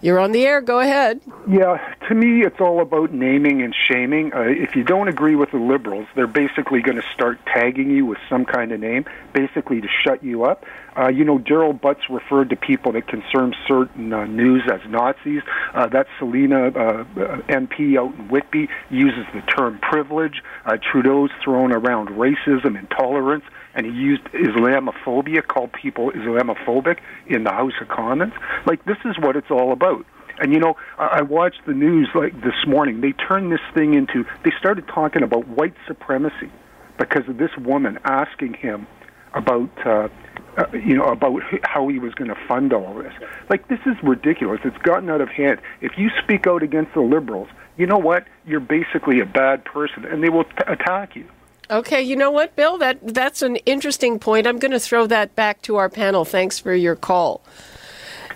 You're 0.00 0.18
on 0.18 0.32
the 0.32 0.44
air. 0.44 0.60
Go 0.60 0.80
ahead. 0.80 1.22
Yeah, 1.48 1.78
to 2.08 2.14
me, 2.14 2.42
it's 2.44 2.60
all 2.60 2.82
about 2.82 3.14
naming 3.14 3.62
and 3.62 3.74
shaming. 3.88 4.34
Uh, 4.34 4.40
if 4.42 4.76
you 4.76 4.84
don't 4.84 5.08
agree 5.08 5.34
with 5.34 5.50
the 5.50 5.56
liberals, 5.56 6.06
they're 6.14 6.26
basically 6.26 6.82
going 6.82 6.98
to 6.98 7.06
start 7.14 7.38
tagging 7.46 7.90
you 7.90 8.04
with 8.04 8.18
some 8.28 8.44
kind 8.44 8.70
of 8.72 8.80
name, 8.80 9.06
basically 9.32 9.80
to 9.80 9.88
shut 10.04 10.22
you 10.22 10.44
up. 10.44 10.66
Uh, 10.96 11.08
you 11.08 11.24
know, 11.24 11.38
Gerald 11.38 11.80
Butts 11.80 12.02
referred 12.08 12.50
to 12.50 12.56
people 12.56 12.92
that 12.92 13.08
concern 13.08 13.54
certain 13.66 14.12
uh, 14.12 14.26
news 14.26 14.62
as 14.72 14.80
Nazis. 14.88 15.42
Uh, 15.74 15.86
that 15.88 16.06
Celina 16.18 16.68
uh, 16.68 16.70
uh, 16.70 17.04
MP 17.48 17.98
out 17.98 18.14
in 18.14 18.28
Whitby 18.28 18.68
uses 18.90 19.24
the 19.34 19.40
term 19.42 19.78
privilege. 19.80 20.42
Uh, 20.64 20.76
Trudeau's 20.92 21.30
thrown 21.42 21.72
around 21.72 22.08
racism, 22.10 22.78
intolerance 22.78 23.44
and 23.74 23.86
he 23.86 23.92
used 23.92 24.22
Islamophobia, 24.26 25.46
called 25.46 25.72
people 25.72 26.10
Islamophobic 26.12 26.98
in 27.26 27.44
the 27.44 27.50
House 27.50 27.72
of 27.80 27.88
Commons. 27.88 28.32
Like 28.66 28.84
this 28.84 28.98
is 29.04 29.18
what 29.18 29.36
it's 29.36 29.50
all 29.50 29.72
about. 29.72 30.06
And 30.38 30.52
you 30.52 30.58
know, 30.58 30.76
I 30.98 31.18
I 31.18 31.22
watched 31.22 31.66
the 31.66 31.74
news 31.74 32.08
like 32.14 32.34
this 32.42 32.66
morning. 32.66 33.00
They 33.00 33.12
turned 33.12 33.52
this 33.52 33.60
thing 33.74 33.94
into. 33.94 34.24
They 34.44 34.52
started 34.58 34.86
talking 34.88 35.22
about 35.22 35.46
white 35.48 35.74
supremacy 35.86 36.50
because 36.98 37.28
of 37.28 37.38
this 37.38 37.50
woman 37.58 37.98
asking 38.04 38.54
him 38.54 38.86
about. 39.34 39.70
Uh, 39.86 40.08
uh, 40.56 40.66
you 40.72 40.96
know 40.96 41.04
about 41.04 41.42
how 41.62 41.88
he 41.88 41.98
was 41.98 42.14
going 42.14 42.28
to 42.28 42.36
fund 42.46 42.72
all 42.72 42.94
this. 42.94 43.12
Like 43.50 43.68
this 43.68 43.80
is 43.86 43.96
ridiculous. 44.02 44.60
It's 44.64 44.78
gotten 44.78 45.10
out 45.10 45.20
of 45.20 45.28
hand. 45.28 45.60
If 45.80 45.98
you 45.98 46.10
speak 46.22 46.46
out 46.46 46.62
against 46.62 46.94
the 46.94 47.00
liberals, 47.00 47.48
you 47.76 47.86
know 47.86 47.98
what? 47.98 48.26
You're 48.46 48.60
basically 48.60 49.20
a 49.20 49.26
bad 49.26 49.64
person, 49.64 50.04
and 50.04 50.22
they 50.22 50.28
will 50.28 50.44
t- 50.44 50.50
attack 50.66 51.16
you. 51.16 51.26
Okay, 51.70 52.02
you 52.02 52.14
know 52.14 52.30
what, 52.30 52.54
Bill? 52.56 52.78
That 52.78 52.98
that's 53.02 53.42
an 53.42 53.56
interesting 53.56 54.18
point. 54.18 54.46
I'm 54.46 54.58
going 54.58 54.72
to 54.72 54.80
throw 54.80 55.06
that 55.06 55.34
back 55.34 55.62
to 55.62 55.76
our 55.76 55.88
panel. 55.88 56.24
Thanks 56.24 56.58
for 56.58 56.74
your 56.74 56.96
call. 56.96 57.42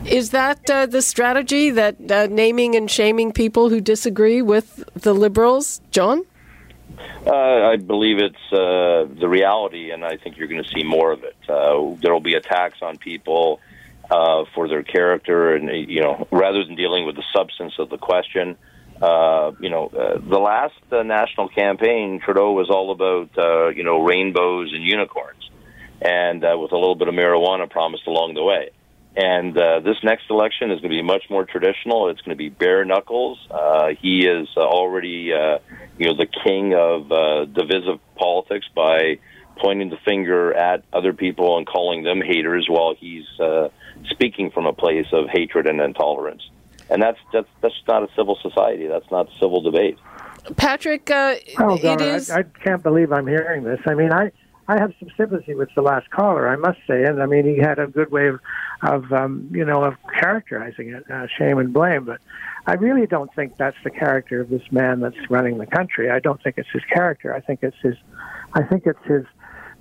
Is 0.04 0.30
that 0.30 0.70
uh, 0.70 0.86
the 0.86 1.02
strategy 1.02 1.70
that 1.70 2.10
uh, 2.10 2.28
naming 2.30 2.74
and 2.76 2.90
shaming 2.90 3.32
people 3.32 3.68
who 3.68 3.80
disagree 3.80 4.40
with 4.40 4.84
the 4.94 5.12
liberals, 5.12 5.80
John? 5.90 6.24
Uh, 7.26 7.70
I 7.70 7.76
believe 7.76 8.18
it's 8.18 8.52
uh, 8.52 9.06
the 9.20 9.28
reality, 9.28 9.90
and 9.90 10.04
I 10.04 10.16
think 10.16 10.36
you're 10.36 10.48
going 10.48 10.62
to 10.62 10.68
see 10.70 10.84
more 10.84 11.12
of 11.12 11.24
it. 11.24 11.36
Uh, 11.48 11.94
there 12.00 12.12
will 12.12 12.20
be 12.20 12.34
attacks 12.34 12.78
on 12.82 12.96
people 12.96 13.60
uh, 14.10 14.44
for 14.54 14.68
their 14.68 14.82
character, 14.82 15.54
and 15.54 15.90
you 15.90 16.00
know, 16.00 16.26
rather 16.30 16.64
than 16.64 16.74
dealing 16.76 17.06
with 17.06 17.16
the 17.16 17.24
substance 17.34 17.74
of 17.78 17.90
the 17.90 17.98
question. 17.98 18.56
Uh, 19.00 19.52
you 19.60 19.70
know, 19.70 19.86
uh, 19.86 20.18
the 20.18 20.38
last 20.38 20.74
uh, 20.90 21.02
national 21.04 21.48
campaign, 21.48 22.20
Trudeau 22.20 22.52
was 22.52 22.68
all 22.68 22.90
about 22.90 23.30
uh, 23.38 23.68
you 23.68 23.84
know 23.84 24.02
rainbows 24.02 24.72
and 24.72 24.82
unicorns, 24.82 25.50
and 26.00 26.44
uh, 26.44 26.56
with 26.58 26.72
a 26.72 26.76
little 26.76 26.96
bit 26.96 27.06
of 27.06 27.14
marijuana 27.14 27.70
promised 27.70 28.06
along 28.06 28.34
the 28.34 28.42
way. 28.42 28.70
And 29.16 29.56
uh, 29.58 29.80
this 29.80 29.96
next 30.04 30.24
election 30.30 30.70
is 30.70 30.80
going 30.80 30.90
to 30.90 30.96
be 30.96 31.02
much 31.02 31.24
more 31.28 31.44
traditional. 31.44 32.08
It's 32.08 32.20
going 32.20 32.36
to 32.36 32.38
be 32.38 32.50
bare 32.50 32.84
knuckles. 32.84 33.38
Uh, 33.50 33.88
he 34.00 34.26
is 34.26 34.48
uh, 34.56 34.60
already, 34.60 35.32
uh, 35.32 35.58
you 35.98 36.06
know, 36.06 36.16
the 36.16 36.26
king 36.44 36.74
of 36.74 37.10
uh, 37.10 37.44
divisive 37.46 37.98
politics 38.16 38.66
by 38.74 39.18
pointing 39.56 39.90
the 39.90 39.96
finger 40.04 40.54
at 40.54 40.84
other 40.92 41.12
people 41.12 41.56
and 41.58 41.66
calling 41.66 42.04
them 42.04 42.20
haters 42.20 42.66
while 42.68 42.94
he's 42.94 43.26
uh, 43.40 43.68
speaking 44.10 44.50
from 44.50 44.66
a 44.66 44.72
place 44.72 45.06
of 45.12 45.28
hatred 45.28 45.66
and 45.66 45.80
intolerance. 45.80 46.48
And 46.90 47.02
that's 47.02 47.18
that's 47.32 47.48
that's 47.60 47.74
not 47.86 48.02
a 48.04 48.08
civil 48.16 48.38
society. 48.40 48.86
That's 48.86 49.10
not 49.10 49.28
civil 49.40 49.60
debate. 49.60 49.98
Patrick, 50.56 51.10
uh, 51.10 51.34
Oh, 51.58 51.74
it 51.74 51.82
God, 51.82 52.00
is. 52.00 52.30
I, 52.30 52.38
I 52.38 52.42
can't 52.44 52.82
believe 52.82 53.12
I'm 53.12 53.26
hearing 53.26 53.64
this. 53.64 53.80
I 53.86 53.94
mean, 53.94 54.12
I 54.12 54.30
I 54.68 54.78
have 54.78 54.92
some 55.00 55.08
sympathy 55.16 55.54
with 55.54 55.70
the 55.74 55.82
last 55.82 56.10
caller, 56.10 56.48
I 56.48 56.56
must 56.56 56.78
say, 56.86 57.04
and 57.04 57.22
I 57.22 57.26
mean, 57.26 57.46
he 57.46 57.56
had 57.56 57.78
a 57.78 57.86
good 57.86 58.10
way 58.10 58.28
of, 58.28 58.38
of 58.82 59.12
um, 59.12 59.48
you 59.50 59.64
know, 59.64 59.82
of 59.82 59.94
characterizing 60.20 60.90
it, 60.90 61.10
uh, 61.10 61.26
shame 61.38 61.58
and 61.58 61.72
blame. 61.72 62.04
But 62.04 62.20
I 62.66 62.74
really 62.74 63.06
don't 63.06 63.34
think 63.34 63.56
that's 63.56 63.78
the 63.82 63.90
character 63.90 64.40
of 64.42 64.50
this 64.50 64.70
man 64.70 65.00
that's 65.00 65.30
running 65.30 65.56
the 65.58 65.66
country. 65.66 66.10
I 66.10 66.20
don't 66.20 66.42
think 66.42 66.58
it's 66.58 66.68
his 66.70 66.84
character. 66.84 67.34
I 67.34 67.40
think 67.40 67.60
it's 67.62 67.78
his. 67.82 67.96
I 68.52 68.62
think 68.62 68.84
it's 68.86 69.04
his. 69.04 69.24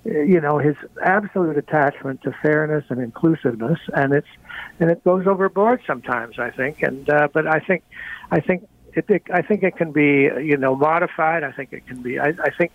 uh, 0.06 0.20
You 0.20 0.40
know, 0.40 0.56
his 0.58 0.76
absolute 1.02 1.58
attachment 1.58 2.22
to 2.22 2.32
fairness 2.40 2.84
and 2.88 2.98
inclusiveness, 3.00 3.80
and 4.00 4.14
it's 4.14 4.32
and 4.80 4.90
it 4.90 5.04
goes 5.04 5.26
overboard 5.26 5.80
sometimes. 5.86 6.38
I 6.38 6.50
think, 6.50 6.82
and 6.82 7.10
uh, 7.10 7.28
but 7.36 7.44
I 7.46 7.58
think, 7.58 7.82
I 8.30 8.40
think 8.40 8.66
it, 8.94 9.04
it, 9.10 9.22
I 9.30 9.42
think 9.42 9.62
it 9.62 9.76
can 9.76 9.90
be, 9.92 10.30
you 10.50 10.56
know, 10.56 10.74
modified. 10.74 11.42
I 11.44 11.52
think 11.52 11.72
it 11.72 11.86
can 11.86 12.00
be. 12.00 12.18
I, 12.18 12.28
I 12.48 12.50
think 12.58 12.70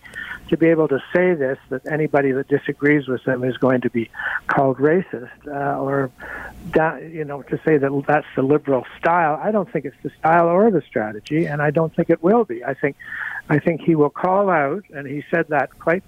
to 0.48 0.56
be 0.56 0.66
able 0.66 0.88
to 0.88 1.02
say 1.12 1.34
this, 1.34 1.58
that 1.70 1.86
anybody 1.86 2.32
that 2.32 2.48
disagrees 2.48 3.08
with 3.08 3.24
them 3.24 3.44
is 3.44 3.56
going 3.56 3.80
to 3.82 3.90
be 3.90 4.10
called 4.46 4.78
racist, 4.78 5.30
uh, 5.46 5.80
or, 5.80 6.10
da- 6.70 6.98
you 6.98 7.24
know, 7.24 7.42
to 7.42 7.58
say 7.64 7.78
that 7.78 8.04
that's 8.06 8.26
the 8.36 8.42
liberal 8.42 8.86
style. 8.98 9.40
I 9.42 9.50
don't 9.50 9.70
think 9.70 9.84
it's 9.84 9.96
the 10.02 10.10
style 10.18 10.48
or 10.48 10.70
the 10.70 10.82
strategy, 10.82 11.46
and 11.46 11.62
I 11.62 11.70
don't 11.70 11.94
think 11.94 12.10
it 12.10 12.22
will 12.22 12.44
be. 12.44 12.64
I 12.64 12.74
think, 12.74 12.96
I 13.48 13.58
think 13.58 13.80
he 13.80 13.94
will 13.94 14.10
call 14.10 14.50
out, 14.50 14.84
and 14.94 15.06
he 15.06 15.24
said 15.30 15.48
that 15.48 15.78
quite 15.78 16.04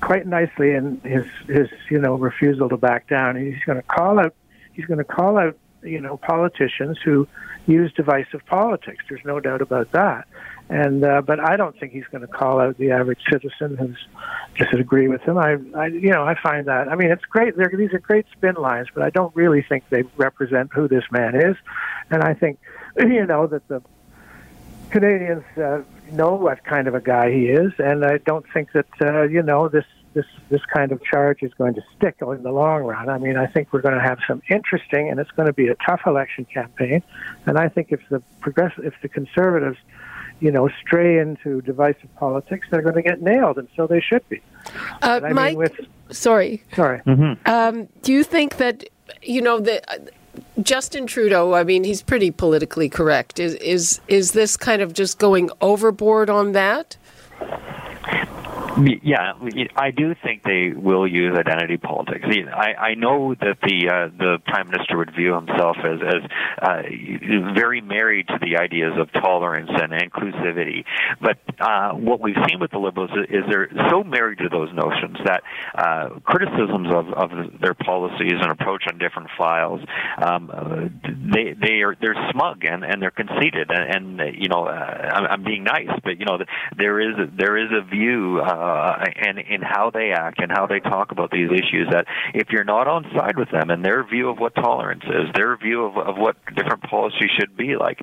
quite 0.00 0.26
nicely 0.26 0.72
in 0.72 1.00
his 1.00 1.24
his 1.48 1.68
you 1.90 1.98
know 1.98 2.14
refusal 2.14 2.68
to 2.68 2.76
back 2.76 3.08
down. 3.08 3.36
He's 3.36 3.62
going 3.64 3.76
to 3.76 3.82
call 3.82 4.20
out. 4.20 4.34
He's 4.72 4.86
going 4.86 4.98
to 4.98 5.04
call 5.04 5.38
out 5.38 5.56
you 5.82 6.00
know 6.00 6.16
politicians 6.16 6.98
who 7.04 7.26
use 7.66 7.92
divisive 7.92 8.44
politics. 8.46 9.04
There's 9.08 9.24
no 9.24 9.40
doubt 9.40 9.62
about 9.62 9.92
that. 9.92 10.26
And 10.70 11.04
uh, 11.04 11.20
but 11.20 11.40
I 11.40 11.56
don't 11.56 11.76
think 11.80 11.92
he's 11.92 12.06
going 12.12 12.20
to 12.20 12.28
call 12.28 12.60
out 12.60 12.78
the 12.78 12.92
average 12.92 13.18
citizen 13.28 13.76
who's 13.76 13.98
disagree 14.56 15.08
with 15.08 15.20
him. 15.22 15.36
I, 15.36 15.56
I 15.76 15.86
you 15.86 16.10
know 16.10 16.22
I 16.22 16.36
find 16.40 16.68
that. 16.68 16.88
I 16.88 16.94
mean 16.94 17.10
it's 17.10 17.24
great. 17.24 17.56
They're, 17.56 17.72
these 17.76 17.92
are 17.92 17.98
great 17.98 18.26
spin 18.32 18.54
lines, 18.54 18.86
but 18.94 19.02
I 19.02 19.10
don't 19.10 19.34
really 19.34 19.62
think 19.62 19.88
they 19.90 20.04
represent 20.16 20.70
who 20.72 20.86
this 20.86 21.02
man 21.10 21.34
is. 21.34 21.56
And 22.08 22.22
I 22.22 22.34
think 22.34 22.60
you 22.96 23.26
know 23.26 23.48
that 23.48 23.66
the 23.66 23.82
Canadians 24.90 25.44
uh, 25.56 25.82
know 26.12 26.34
what 26.34 26.62
kind 26.62 26.86
of 26.86 26.94
a 26.94 27.00
guy 27.00 27.32
he 27.32 27.46
is, 27.46 27.72
and 27.78 28.04
I 28.04 28.18
don't 28.18 28.46
think 28.52 28.70
that 28.72 28.86
uh, 29.02 29.22
you 29.22 29.42
know 29.42 29.68
this 29.68 29.86
this 30.14 30.26
this 30.50 30.64
kind 30.66 30.92
of 30.92 31.02
charge 31.04 31.42
is 31.42 31.52
going 31.54 31.74
to 31.74 31.82
stick 31.96 32.16
in 32.20 32.42
the 32.42 32.52
long 32.52 32.82
run. 32.82 33.08
I 33.08 33.18
mean, 33.18 33.36
I 33.36 33.46
think 33.46 33.72
we're 33.72 33.80
going 33.80 33.94
to 33.94 34.00
have 34.00 34.18
some 34.26 34.42
interesting, 34.48 35.08
and 35.08 35.20
it's 35.20 35.30
going 35.32 35.46
to 35.46 35.52
be 35.52 35.68
a 35.68 35.76
tough 35.86 36.02
election 36.06 36.44
campaign. 36.44 37.02
And 37.46 37.58
I 37.58 37.68
think 37.68 37.88
if 37.90 38.00
the 38.08 38.20
progressive, 38.40 38.84
if 38.84 38.94
the 39.02 39.08
conservatives, 39.08 39.78
you 40.40 40.50
know, 40.50 40.68
stray 40.80 41.18
into 41.18 41.60
divisive 41.62 42.14
politics, 42.16 42.66
they're 42.70 42.82
going 42.82 42.94
to 42.96 43.02
get 43.02 43.20
nailed, 43.22 43.58
and 43.58 43.68
so 43.76 43.86
they 43.86 44.00
should 44.00 44.26
be. 44.28 44.40
Uh, 45.02 45.20
And 45.20 45.24
I 45.24 45.28
mean, 45.28 45.34
Mike, 45.34 45.56
with- 45.56 45.80
sorry. 46.10 46.62
Sorry. 46.74 47.00
Um, 47.46 47.88
do 48.02 48.12
you 48.12 48.24
think 48.24 48.56
that 48.56 48.84
you 49.22 49.40
know 49.42 49.60
the 49.60 49.82
uh, 49.90 49.98
Justin 50.62 51.06
Trudeau? 51.06 51.54
I 51.54 51.64
mean, 51.64 51.84
he's 51.84 52.02
pretty 52.02 52.30
politically 52.30 52.88
correct. 52.88 53.38
Is 53.38 53.54
is 53.56 54.00
is 54.08 54.32
this 54.32 54.56
kind 54.56 54.82
of 54.82 54.92
just 54.92 55.18
going 55.18 55.50
overboard 55.60 56.30
on 56.30 56.52
that? 56.52 56.96
Yeah, 58.78 59.32
I 59.76 59.90
do 59.90 60.14
think 60.22 60.42
they 60.44 60.72
will 60.74 61.06
use 61.06 61.36
identity 61.36 61.76
politics. 61.76 62.24
I, 62.24 62.74
I 62.74 62.94
know 62.94 63.34
that 63.34 63.58
the 63.62 63.88
uh, 63.88 64.08
the 64.16 64.38
prime 64.46 64.70
minister 64.70 64.96
would 64.98 65.14
view 65.14 65.34
himself 65.34 65.76
as 65.84 65.98
as 66.00 66.30
uh, 66.62 66.82
very 67.54 67.80
married 67.80 68.28
to 68.28 68.38
the 68.40 68.58
ideas 68.58 68.92
of 68.96 69.12
tolerance 69.12 69.70
and 69.72 69.92
inclusivity, 69.92 70.84
but 71.20 71.38
uh, 71.58 71.92
what 71.92 72.20
we've 72.20 72.36
seen 72.48 72.60
with 72.60 72.70
the 72.70 72.78
liberals 72.78 73.10
is 73.28 73.44
they're 73.50 73.68
so 73.90 74.04
married 74.04 74.38
to 74.38 74.48
those 74.48 74.72
notions 74.72 75.16
that 75.24 75.42
uh, 75.74 76.08
criticisms 76.20 76.88
of, 76.92 77.08
of 77.12 77.60
their 77.60 77.74
policies 77.74 78.34
and 78.40 78.52
approach 78.52 78.84
on 78.86 78.98
different 78.98 79.28
files, 79.36 79.80
um, 80.18 80.50
uh, 80.52 80.88
they 81.04 81.54
they 81.60 81.82
are 81.82 81.96
they're 82.00 82.30
smug 82.30 82.64
and, 82.64 82.84
and 82.84 83.02
they're 83.02 83.10
conceited 83.10 83.70
and, 83.70 84.20
and 84.20 84.40
you 84.40 84.48
know 84.48 84.66
uh, 84.66 85.10
I'm, 85.12 85.24
I'm 85.26 85.44
being 85.44 85.64
nice, 85.64 85.90
but 86.04 86.18
you 86.18 86.24
know 86.24 86.38
there 86.76 87.00
is 87.00 87.28
there 87.36 87.56
is 87.56 87.70
a 87.72 87.82
view. 87.82 88.40
Uh, 88.60 89.04
and 89.16 89.38
in 89.38 89.62
how 89.62 89.90
they 89.90 90.12
act 90.12 90.38
and 90.42 90.52
how 90.52 90.66
they 90.66 90.80
talk 90.80 91.12
about 91.12 91.30
these 91.30 91.48
issues 91.50 91.88
that 91.90 92.04
if 92.34 92.48
you're 92.50 92.64
not 92.64 92.86
on 92.86 93.04
side 93.16 93.38
with 93.38 93.50
them 93.50 93.70
and 93.70 93.82
their 93.82 94.04
view 94.04 94.28
of 94.28 94.38
what 94.38 94.54
tolerance 94.54 95.02
is, 95.04 95.32
their 95.34 95.56
view 95.56 95.84
of, 95.86 95.96
of 95.96 96.16
what 96.18 96.36
different 96.54 96.82
policy 96.82 97.26
should 97.38 97.56
be 97.56 97.76
like, 97.76 97.98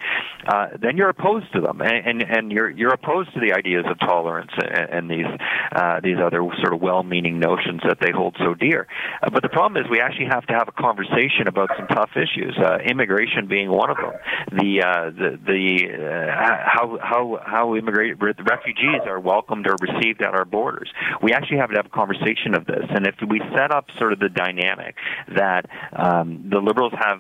uh, 0.47 0.69
then 0.81 0.97
you're 0.97 1.09
opposed 1.09 1.45
to 1.53 1.61
them 1.61 1.79
and, 1.81 2.07
and 2.07 2.21
and 2.23 2.51
you're 2.51 2.71
you're 2.71 2.93
opposed 2.93 3.31
to 3.35 3.39
the 3.39 3.53
ideas 3.53 3.85
of 3.87 3.99
tolerance 3.99 4.51
and, 4.57 4.89
and 4.89 5.11
these 5.11 5.31
uh, 5.75 5.99
these 6.01 6.17
other 6.17 6.41
sort 6.61 6.73
of 6.73 6.81
well-meaning 6.81 7.37
notions 7.39 7.81
that 7.87 7.99
they 8.01 8.11
hold 8.11 8.35
so 8.39 8.55
dear. 8.55 8.87
Uh, 9.21 9.29
but 9.29 9.43
the 9.43 9.49
problem 9.49 9.77
is 9.77 9.87
we 9.91 9.99
actually 9.99 10.25
have 10.25 10.45
to 10.47 10.53
have 10.53 10.67
a 10.67 10.71
conversation 10.71 11.47
about 11.47 11.69
some 11.77 11.87
tough 11.87 12.11
issues, 12.15 12.57
uh, 12.57 12.77
immigration 12.89 13.47
being 13.47 13.69
one 13.69 13.91
of 13.91 13.97
them. 13.97 14.13
The 14.53 14.81
uh, 14.81 15.09
the 15.11 15.29
the 15.45 15.63
uh, 15.93 16.33
how 16.65 16.97
how 17.01 17.39
how 17.45 17.75
immigrant 17.75 18.19
refugees 18.49 19.01
are 19.05 19.19
welcomed 19.19 19.67
or 19.67 19.75
received 19.79 20.21
at 20.21 20.33
our 20.33 20.46
borders. 20.47 20.91
We 21.21 21.33
actually 21.33 21.57
have 21.57 21.69
to 21.69 21.77
have 21.77 21.85
a 21.85 21.89
conversation 21.89 22.55
of 22.55 22.65
this, 22.65 22.85
and 22.89 23.05
if 23.05 23.15
we 23.27 23.41
set 23.55 23.71
up 23.71 23.87
sort 23.97 24.13
of 24.13 24.19
the 24.19 24.29
dynamic 24.29 24.95
that 25.35 25.65
um, 25.93 26.49
the 26.49 26.59
liberals 26.59 26.93
have 26.97 27.19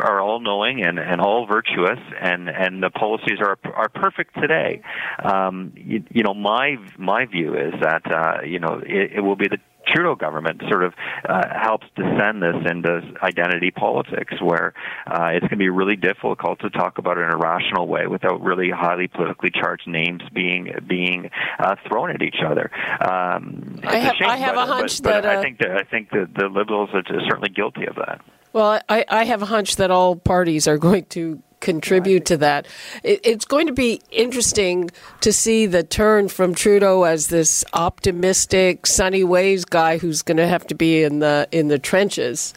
are 0.00 0.20
all 0.20 0.40
knowing 0.40 0.84
and, 0.84 0.98
and 0.98 1.20
all 1.20 1.46
virtuous, 1.46 1.98
and 2.20 2.48
and 2.48 2.82
the 2.82 2.90
policies 2.90 3.38
are 3.40 3.58
are 3.74 3.88
perfect 3.88 4.34
today. 4.40 4.82
Um, 5.22 5.72
you, 5.76 6.04
you 6.10 6.22
know, 6.22 6.34
my 6.34 6.76
my 6.98 7.26
view 7.26 7.54
is 7.54 7.74
that 7.80 8.02
uh, 8.10 8.42
you 8.44 8.58
know 8.58 8.80
it, 8.84 9.12
it 9.16 9.20
will 9.20 9.36
be 9.36 9.48
the 9.48 9.58
Trudeau 9.86 10.14
government 10.14 10.62
sort 10.68 10.84
of 10.84 10.94
uh, 11.28 11.42
helps 11.58 11.86
descend 11.96 12.42
this 12.42 12.56
into 12.70 13.00
identity 13.22 13.70
politics, 13.70 14.34
where 14.40 14.74
uh, 15.06 15.30
it's 15.32 15.40
going 15.40 15.50
to 15.50 15.56
be 15.56 15.68
really 15.68 15.96
difficult 15.96 16.60
to 16.60 16.70
talk 16.70 16.98
about 16.98 17.18
it 17.18 17.22
in 17.22 17.30
a 17.30 17.36
rational 17.36 17.86
way 17.86 18.06
without 18.06 18.42
really 18.42 18.70
highly 18.70 19.08
politically 19.08 19.50
charged 19.50 19.86
names 19.86 20.22
being 20.32 20.72
being 20.86 21.30
uh, 21.58 21.76
thrown 21.88 22.10
at 22.10 22.22
each 22.22 22.40
other. 22.44 22.70
Um, 23.00 23.80
I 23.84 23.96
have- 23.96 24.16
shame, 24.16 24.28
I 24.28 24.36
have 24.36 24.54
but, 24.54 24.68
a 24.68 24.72
hunch 24.72 25.02
but, 25.02 25.10
that, 25.10 25.22
but 25.22 25.30
I 25.30 25.36
uh, 25.36 25.42
think 25.42 25.58
that 25.58 25.76
I 25.76 25.82
think 25.84 26.10
that 26.10 26.34
the 26.36 26.48
Liberals 26.48 26.90
are 26.92 27.02
certainly 27.28 27.48
guilty 27.48 27.86
of 27.86 27.96
that. 27.96 28.20
Well, 28.52 28.80
I, 28.88 29.04
I 29.08 29.24
have 29.24 29.42
a 29.42 29.46
hunch 29.46 29.76
that 29.76 29.90
all 29.90 30.14
parties 30.14 30.68
are 30.68 30.76
going 30.76 31.06
to 31.06 31.42
contribute 31.62 32.26
to 32.26 32.36
that. 32.36 32.66
It, 33.02 33.20
it's 33.24 33.46
going 33.46 33.66
to 33.68 33.72
be 33.72 34.02
interesting 34.10 34.90
to 35.22 35.32
see 35.32 35.64
the 35.64 35.82
turn 35.82 36.28
from 36.28 36.54
Trudeau 36.54 37.04
as 37.04 37.28
this 37.28 37.64
optimistic, 37.72 38.86
sunny 38.86 39.24
ways 39.24 39.64
guy 39.64 39.96
who's 39.96 40.20
going 40.20 40.36
to 40.36 40.46
have 40.46 40.66
to 40.66 40.74
be 40.74 41.02
in 41.02 41.20
the 41.20 41.48
in 41.50 41.68
the 41.68 41.78
trenches. 41.78 42.52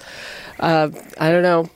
Uh, 0.60 0.89
I 1.18 1.32
don't 1.32 1.44
know. 1.44 1.70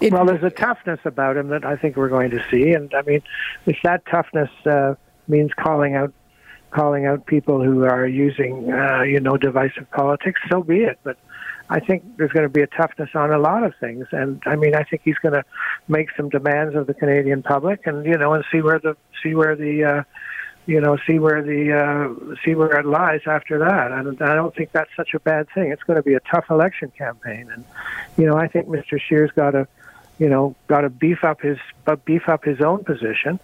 It- 0.00 0.12
well, 0.12 0.26
there's 0.26 0.44
a 0.44 0.50
toughness 0.50 1.00
about 1.04 1.36
him 1.36 1.48
that 1.48 1.64
I 1.64 1.76
think 1.76 1.96
we're 1.96 2.08
going 2.08 2.30
to 2.30 2.44
see, 2.50 2.72
and 2.72 2.92
I 2.94 3.02
mean, 3.02 3.22
if 3.66 3.78
that 3.82 4.04
toughness 4.06 4.50
uh, 4.64 4.94
means 5.26 5.50
calling 5.54 5.94
out, 5.96 6.12
calling 6.70 7.06
out 7.06 7.26
people 7.26 7.62
who 7.62 7.84
are 7.84 8.06
using, 8.06 8.72
uh, 8.72 9.02
you 9.02 9.18
know, 9.18 9.36
divisive 9.36 9.90
politics, 9.90 10.40
so 10.50 10.62
be 10.62 10.84
it. 10.84 10.98
But 11.02 11.16
I 11.70 11.80
think 11.80 12.16
there's 12.16 12.32
going 12.32 12.44
to 12.44 12.48
be 12.48 12.62
a 12.62 12.66
toughness 12.66 13.10
on 13.14 13.30
a 13.30 13.38
lot 13.38 13.62
of 13.62 13.74
things, 13.78 14.06
and 14.12 14.42
I 14.46 14.56
mean, 14.56 14.74
I 14.74 14.84
think 14.84 15.02
he's 15.04 15.18
going 15.18 15.34
to 15.34 15.44
make 15.86 16.08
some 16.16 16.30
demands 16.30 16.74
of 16.74 16.86
the 16.86 16.94
Canadian 16.94 17.42
public, 17.42 17.86
and 17.86 18.06
you 18.06 18.16
know, 18.16 18.32
and 18.32 18.44
see 18.50 18.62
where 18.62 18.78
the 18.78 18.96
see 19.22 19.34
where 19.34 19.54
the 19.54 19.84
uh, 19.84 20.02
you 20.68 20.82
know, 20.82 20.98
see 21.06 21.18
where 21.18 21.42
the 21.42 21.72
uh, 21.72 22.36
see 22.44 22.54
where 22.54 22.78
it 22.78 22.84
lies 22.84 23.22
after 23.26 23.58
that. 23.58 23.90
And 23.90 24.20
I 24.20 24.34
don't 24.34 24.54
think 24.54 24.70
that's 24.70 24.90
such 24.94 25.14
a 25.14 25.18
bad 25.20 25.48
thing. 25.54 25.72
It's 25.72 25.82
going 25.82 25.96
to 25.96 26.02
be 26.02 26.12
a 26.12 26.20
tough 26.20 26.44
election 26.50 26.92
campaign, 26.96 27.50
and 27.50 27.64
you 28.18 28.26
know, 28.26 28.36
I 28.36 28.48
think 28.48 28.68
Mr. 28.68 29.00
Scheer's 29.00 29.30
got 29.30 29.52
to, 29.52 29.66
you 30.18 30.28
know, 30.28 30.54
got 30.66 30.82
to 30.82 30.90
beef 30.90 31.24
up 31.24 31.40
his 31.40 31.56
but 31.86 32.04
beef 32.04 32.28
up 32.28 32.44
his 32.44 32.60
own 32.60 32.84
position, 32.84 33.40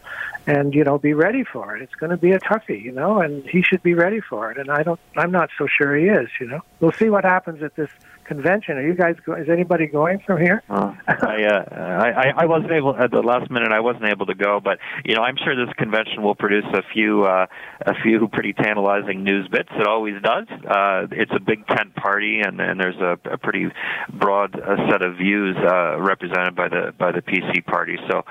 and 0.46 0.74
you 0.74 0.84
know, 0.84 0.98
be 0.98 1.14
ready 1.14 1.44
for 1.44 1.74
it. 1.74 1.80
It's 1.80 1.94
going 1.94 2.10
to 2.10 2.18
be 2.18 2.32
a 2.32 2.38
toughie, 2.40 2.82
you 2.82 2.92
know, 2.92 3.22
and 3.22 3.42
he 3.48 3.62
should 3.62 3.82
be 3.82 3.94
ready 3.94 4.20
for 4.20 4.50
it. 4.50 4.58
And 4.58 4.70
I 4.70 4.82
don't, 4.82 5.00
I'm 5.16 5.30
not 5.30 5.48
so 5.56 5.66
sure 5.66 5.96
he 5.96 6.08
is. 6.08 6.28
You 6.38 6.48
know, 6.48 6.60
we'll 6.80 6.92
see 6.92 7.08
what 7.08 7.24
happens 7.24 7.62
at 7.62 7.74
this 7.74 7.90
convention. 8.24 8.76
Are 8.76 8.86
you 8.86 8.94
guys? 8.94 9.16
Go- 9.24 9.34
is 9.34 9.48
anybody 9.50 9.86
going 9.86 10.20
from 10.26 10.40
here? 10.40 10.62
Uh, 10.68 10.92
I, 11.08 11.44
uh, 11.44 11.64
I 11.74 12.32
I 12.42 12.46
wasn't 12.46 12.72
able 12.72 12.96
at 12.96 13.10
the 13.10 13.20
last 13.20 13.50
minute. 13.50 13.72
I 13.72 13.80
wasn't 13.80 14.06
able 14.06 14.26
to 14.26 14.34
go, 14.34 14.60
but 14.62 14.78
you 15.04 15.14
know 15.14 15.22
I'm 15.22 15.36
sure 15.42 15.54
this 15.54 15.72
convention 15.76 16.22
will 16.22 16.34
produce 16.34 16.64
a 16.72 16.82
few 16.92 17.24
uh, 17.24 17.46
a 17.86 17.94
few 18.02 18.28
pretty 18.28 18.52
tantalizing 18.52 19.24
news 19.24 19.48
bits. 19.48 19.68
It 19.78 19.86
always 19.86 20.20
does. 20.22 20.46
Uh, 20.50 21.06
it's 21.12 21.32
a 21.34 21.40
big 21.40 21.66
tent 21.66 21.94
party, 21.96 22.40
and, 22.40 22.60
and 22.60 22.80
there's 22.80 22.96
a, 22.96 23.18
a 23.30 23.38
pretty 23.38 23.66
broad 24.12 24.58
uh, 24.58 24.76
set 24.90 25.02
of 25.02 25.16
views 25.16 25.56
uh, 25.56 26.00
represented 26.00 26.54
by 26.56 26.68
the 26.68 26.92
by 26.98 27.12
the 27.12 27.20
PC 27.22 27.64
party. 27.64 27.96
So, 28.10 28.22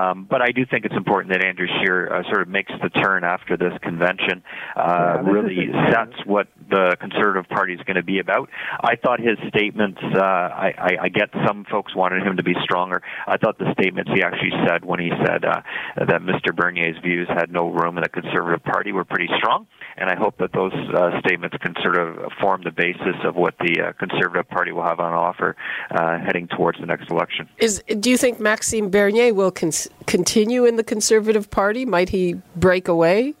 um, 0.00 0.26
but 0.28 0.40
I 0.42 0.52
do 0.52 0.64
think 0.66 0.84
it's 0.84 0.96
important 0.96 1.32
that 1.32 1.44
Andrew 1.44 1.66
Scheer 1.78 2.12
uh, 2.12 2.22
sort 2.30 2.42
of 2.42 2.48
makes 2.48 2.72
the 2.82 2.88
turn 2.88 3.24
after 3.24 3.56
this 3.56 3.72
convention. 3.82 4.42
Uh, 4.76 4.80
Yeah, 4.82 5.22
this 5.22 5.32
really 5.32 5.70
sets 5.90 6.16
what 6.26 6.48
the 6.70 6.96
Conservative 7.00 7.48
Party 7.48 7.74
is 7.74 7.80
going 7.86 7.96
to 7.96 8.02
be 8.02 8.18
about. 8.18 8.48
I 8.82 8.96
thought 8.96 9.20
his 9.20 9.38
statements. 9.48 10.00
Uh, 10.02 10.20
I, 10.20 10.74
I, 10.78 10.90
I 11.02 11.08
get 11.08 11.30
some 11.46 11.64
folks 11.70 11.94
wanted 11.94 12.26
him 12.26 12.36
to 12.36 12.42
be 12.42 12.54
stronger. 12.62 13.02
I 13.26 13.36
thought 13.36 13.58
the 13.58 13.72
statements 13.78 14.10
he 14.14 14.22
actually 14.22 14.52
said 14.66 14.84
when 14.84 15.00
he 15.00 15.10
said 15.24 15.44
uh, 15.44 15.62
that 15.96 16.22
Mr. 16.22 16.54
Bernier's 16.54 16.96
views 17.02 17.28
had 17.28 17.50
no 17.50 17.70
room 17.70 17.96
in 17.98 18.02
the 18.02 18.08
Conservative 18.08 18.62
Party 18.64 18.92
were 18.92 19.04
pretty 19.04 19.28
strong, 19.38 19.66
and 19.96 20.10
I 20.10 20.16
hope 20.16 20.38
that 20.38 20.52
those 20.52 20.72
uh, 20.72 21.20
statements 21.20 21.56
can 21.60 21.74
sort 21.82 21.98
of 21.98 22.32
form 22.40 22.62
the 22.64 22.70
basis 22.70 23.16
of 23.24 23.36
what 23.36 23.54
the 23.58 23.80
uh, 23.80 23.92
Conservative 23.92 24.48
Party 24.48 24.72
will 24.72 24.84
have 24.84 25.00
on 25.00 25.12
offer 25.12 25.56
uh, 25.90 26.18
heading 26.18 26.48
towards 26.48 26.78
the 26.80 26.86
next 26.86 27.10
election. 27.10 27.48
Is 27.58 27.82
do 28.00 28.10
you 28.10 28.16
think 28.16 28.40
Maxime 28.40 28.90
Bernier 28.90 29.34
will 29.34 29.50
con- 29.50 29.72
continue 30.06 30.64
in 30.64 30.76
the 30.76 30.84
Conservative 30.84 31.50
Party? 31.50 31.84
Might 31.84 32.10
he 32.10 32.40
break 32.56 32.88
away? 32.88 33.34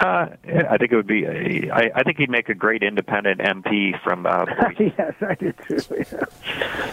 Uh, 0.00 0.28
I 0.70 0.78
think 0.78 0.92
it 0.92 0.96
would 0.96 1.06
be. 1.06 1.24
A, 1.24 1.70
I, 1.70 1.90
I 1.94 2.02
think 2.02 2.16
he'd 2.18 2.30
make 2.30 2.48
a 2.48 2.54
great 2.54 2.82
independent 2.82 3.40
MP 3.40 4.00
from 4.02 4.24
uh, 4.24 4.46
yes, 4.78 5.12
I 5.20 5.34
do 5.34 5.52
too. 5.68 5.78
Yeah. 5.90 6.24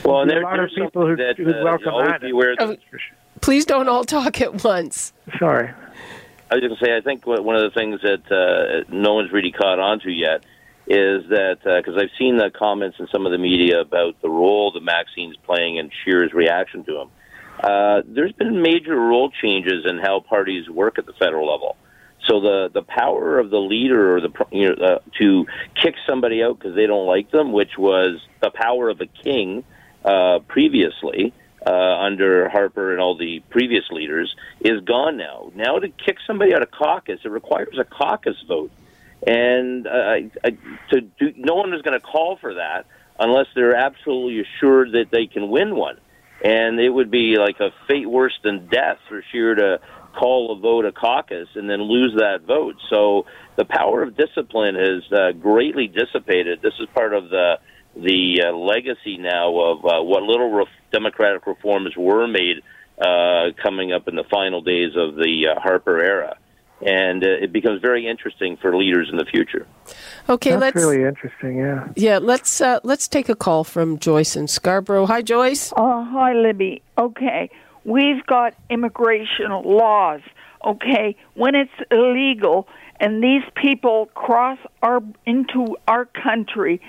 Well, 0.04 0.22
and 0.22 0.30
There 0.30 0.40
are 0.46 0.54
a 0.56 0.58
lot 0.58 0.60
of 0.60 0.70
people 0.76 1.08
who- 1.08 1.16
that 1.16 1.38
who'd 1.38 1.48
uh, 1.56 1.62
welcome 1.64 1.94
that. 2.06 2.22
be 2.22 2.32
aware 2.32 2.56
that 2.58 2.68
Oh, 2.68 2.76
please 3.40 3.66
don't 3.66 3.88
all 3.88 4.04
talk 4.04 4.42
at 4.42 4.62
once. 4.64 5.14
Sorry. 5.40 5.70
I 6.50 6.56
was 6.56 6.62
going 6.62 6.76
to 6.78 6.86
say, 6.86 6.96
I 6.98 7.02
think 7.02 7.26
one 7.26 7.56
of 7.56 7.62
the 7.62 7.72
things 7.78 8.02
that 8.02 8.30
uh, 8.32 8.84
no 8.94 9.14
one's 9.16 9.32
really 9.32 9.52
caught 9.52 9.80
on 9.80 10.00
to 10.02 10.12
yet 10.12 10.44
is 10.88 11.28
that 11.30 11.58
because 11.64 11.96
I've 11.98 12.12
seen 12.18 12.38
the 12.38 12.50
comments 12.50 12.98
in 13.00 13.08
some 13.12 13.26
of 13.26 13.32
the 13.34 13.38
media 13.38 13.82
about 13.82 14.22
the 14.22 14.30
role 14.30 14.72
that 14.72 14.82
Maxime's 14.84 15.36
playing 15.46 15.78
and 15.80 15.92
Shearer's 16.06 16.32
reaction 16.34 16.84
to 16.86 17.02
him. 17.02 17.10
Uh, 17.62 18.02
there's 18.06 18.32
been 18.34 18.62
major 18.62 18.96
role 18.96 19.30
changes 19.42 19.86
in 19.86 19.98
how 19.98 20.20
parties 20.22 20.70
work 20.70 20.98
at 21.00 21.06
the 21.06 21.14
federal 21.14 21.50
level. 21.52 21.76
So 22.28 22.42
the 22.42 22.70
the 22.74 22.82
power 22.82 23.40
of 23.40 23.50
the 23.50 23.60
leader 23.60 24.18
or 24.18 24.22
the 24.22 24.32
you 24.52 24.70
know 24.70 24.86
uh, 24.86 25.00
to 25.20 25.46
kick 25.82 25.96
somebody 26.08 26.44
out 26.44 26.60
because 26.60 26.76
they 26.76 26.86
don't 26.86 27.08
like 27.08 27.32
them, 27.32 27.52
which 27.52 27.78
was 27.78 28.20
the 28.42 28.52
power 28.52 28.90
of 28.90 29.00
a 29.02 29.06
king 29.06 29.64
uh, 30.04 30.40
previously 30.48 31.34
uh, 31.66 31.72
under 31.72 32.50
Harper 32.50 32.92
and 32.92 33.02
all 33.02 33.18
the 33.18 33.42
previous 33.50 33.84
leaders, 33.92 34.36
is 34.62 34.82
gone 34.82 35.18
now. 35.18 35.52
Now 35.56 35.80
to 35.80 35.90
kick 35.90 36.18
somebody 36.26 36.54
out 36.54 36.62
of 36.62 36.72
caucus, 36.72 37.20
it 37.24 37.30
requires 37.30 37.78
a 37.80 37.84
caucus 37.84 38.36
vote, 38.48 38.72
and 39.26 39.88
uh, 39.88 39.90
I, 40.44 40.58
to 40.92 41.02
do, 41.02 41.34
no 41.36 41.56
one 41.56 41.74
is 41.74 41.82
going 41.82 42.00
to 42.00 42.06
call 42.06 42.38
for 42.40 42.56
that 42.56 42.86
unless 43.20 43.48
they're 43.56 43.76
absolutely 43.76 44.42
assured 44.42 44.92
that 44.92 45.06
they 45.12 45.28
can 45.28 45.50
win 45.50 45.76
one. 45.76 45.98
And 46.44 46.80
it 46.80 46.90
would 46.90 47.10
be 47.10 47.36
like 47.40 47.60
a 47.60 47.72
fate 47.88 48.08
worse 48.08 48.38
than 48.44 48.68
death 48.68 49.00
for 49.10 49.24
Shearer 49.32 49.56
to 49.56 49.80
call 50.18 50.58
a 50.58 50.60
vote 50.60 50.86
a 50.86 50.92
caucus 50.92 51.48
and 51.56 51.70
then 51.70 51.82
lose 51.82 52.16
that 52.18 52.42
vote. 52.48 52.76
So 52.90 53.26
the 53.56 53.66
power 53.66 54.04
of 54.04 54.18
discipline 54.18 54.76
has 54.76 55.04
uh, 55.12 55.32
greatly 55.34 55.88
dissipated. 55.88 56.62
This 56.62 56.74
is 56.80 56.88
part 56.94 57.14
of 57.14 57.30
the 57.30 57.60
the 57.96 58.44
uh, 58.46 58.52
legacy 58.52 59.18
now 59.18 59.58
of 59.60 59.86
uh, 59.86 60.04
what 60.04 60.22
little 60.24 60.52
ref- 60.52 60.68
democratic 60.92 61.48
reforms 61.48 61.96
were 61.98 62.28
made 62.28 62.58
uh, 63.02 63.52
coming 63.62 63.92
up 63.92 64.08
in 64.08 64.16
the 64.16 64.24
final 64.30 64.62
days 64.62 64.92
of 64.96 65.16
the 65.16 65.48
uh, 65.48 65.60
Harper 65.60 66.00
era. 66.02 66.38
And 66.80 67.24
uh, 67.24 67.28
it 67.42 67.52
becomes 67.52 67.82
very 67.82 68.08
interesting 68.08 68.56
for 68.58 68.78
leaders 68.78 69.10
in 69.12 69.18
the 69.18 69.26
future. 69.26 69.66
Okay, 70.30 70.52
That's 70.52 70.62
let's 70.62 70.76
really 70.76 71.04
interesting. 71.04 71.58
Yeah. 71.58 71.88
yeah 71.96 72.20
let's 72.20 72.62
uh, 72.62 72.80
let's 72.84 73.08
take 73.08 73.30
a 73.30 73.36
call 73.36 73.64
from 73.64 73.98
Joyce 73.98 74.36
in 74.36 74.48
Scarborough. 74.48 75.08
Hi, 75.08 75.24
Joyce. 75.24 75.74
Uh, 75.76 76.06
hi, 76.06 76.34
Libby. 76.34 76.84
Okay, 77.00 77.50
we've 77.88 78.24
got 78.28 78.54
immigration 78.70 79.50
laws. 79.50 80.22
Okay, 80.64 81.16
when 81.34 81.56
it's 81.56 81.72
illegal 81.90 82.68
and 83.00 83.24
these 83.24 83.44
people 83.56 84.08
cross 84.14 84.60
our 84.82 85.02
into 85.26 85.78
our 85.88 86.06
country, 86.06 86.82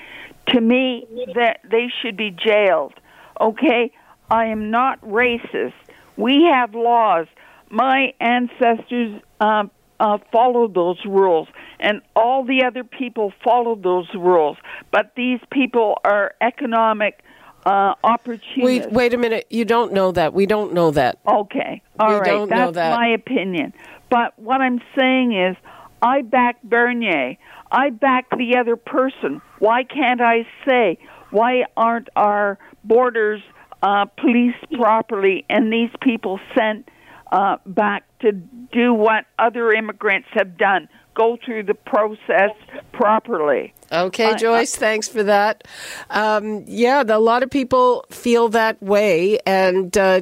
to 0.48 0.60
me 0.60 1.06
that 1.34 1.60
they 1.70 1.88
should 2.00 2.16
be 2.16 2.30
jailed. 2.30 2.94
Okay, 3.40 3.92
I 4.30 4.46
am 4.46 4.70
not 4.70 5.00
racist. 5.02 5.74
We 6.16 6.48
have 6.50 6.74
laws. 6.74 7.26
My 7.70 8.14
ancestors 8.20 9.20
uh, 9.40 9.64
uh, 10.00 10.18
followed 10.32 10.74
those 10.74 10.98
rules, 11.04 11.48
and 11.78 12.00
all 12.16 12.44
the 12.44 12.64
other 12.64 12.84
people 12.84 13.32
followed 13.44 13.82
those 13.82 14.08
rules. 14.14 14.56
But 14.90 15.12
these 15.14 15.40
people 15.50 15.98
are 16.04 16.34
economic 16.40 17.22
uh, 17.66 17.94
opportunists. 18.04 18.56
Wait, 18.86 18.90
wait 18.90 19.14
a 19.14 19.18
minute. 19.18 19.46
You 19.50 19.64
don't 19.64 19.92
know 19.92 20.12
that. 20.12 20.32
We 20.32 20.46
don't 20.46 20.72
know 20.72 20.90
that. 20.92 21.18
Okay, 21.26 21.82
all 21.98 22.08
We 22.08 22.14
right. 22.16 22.48
That's 22.48 22.74
that. 22.74 22.96
my 22.96 23.08
opinion. 23.08 23.72
But 24.10 24.38
what 24.38 24.60
I'm 24.60 24.80
saying 24.96 25.32
is, 25.32 25.56
I 26.00 26.22
back 26.22 26.62
Bernier. 26.62 27.36
I 27.70 27.90
back 27.90 28.30
the 28.30 28.56
other 28.56 28.76
person. 28.76 29.42
Why 29.58 29.84
can't 29.84 30.20
I 30.20 30.46
say? 30.66 30.98
Why 31.30 31.64
aren't 31.76 32.08
our 32.16 32.58
borders 32.84 33.42
uh, 33.82 34.06
policed 34.06 34.70
properly 34.72 35.44
and 35.50 35.72
these 35.72 35.90
people 36.00 36.40
sent 36.56 36.88
uh, 37.30 37.58
back 37.66 38.04
to 38.20 38.32
do 38.32 38.94
what 38.94 39.26
other 39.38 39.72
immigrants 39.72 40.28
have 40.32 40.56
done? 40.56 40.88
Go 41.18 41.36
through 41.44 41.64
the 41.64 41.74
process 41.74 42.52
properly. 42.92 43.74
Okay, 43.90 44.36
Joyce, 44.36 44.76
thanks 44.76 45.08
for 45.08 45.24
that. 45.24 45.66
Um, 46.10 46.64
yeah, 46.68 47.02
the, 47.02 47.16
a 47.16 47.18
lot 47.18 47.42
of 47.42 47.50
people 47.50 48.04
feel 48.10 48.48
that 48.50 48.80
way, 48.80 49.40
and 49.44 49.96
uh, 49.98 50.20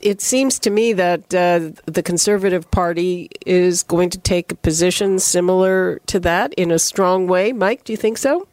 it 0.00 0.20
seems 0.20 0.60
to 0.60 0.70
me 0.70 0.92
that 0.92 1.34
uh, 1.34 1.70
the 1.86 2.02
Conservative 2.04 2.70
Party 2.70 3.30
is 3.44 3.82
going 3.82 4.10
to 4.10 4.18
take 4.18 4.52
a 4.52 4.54
position 4.54 5.18
similar 5.18 5.98
to 6.06 6.20
that 6.20 6.54
in 6.54 6.70
a 6.70 6.78
strong 6.78 7.26
way. 7.26 7.52
Mike, 7.52 7.82
do 7.82 7.92
you 7.92 7.96
think 7.96 8.16
so? 8.16 8.46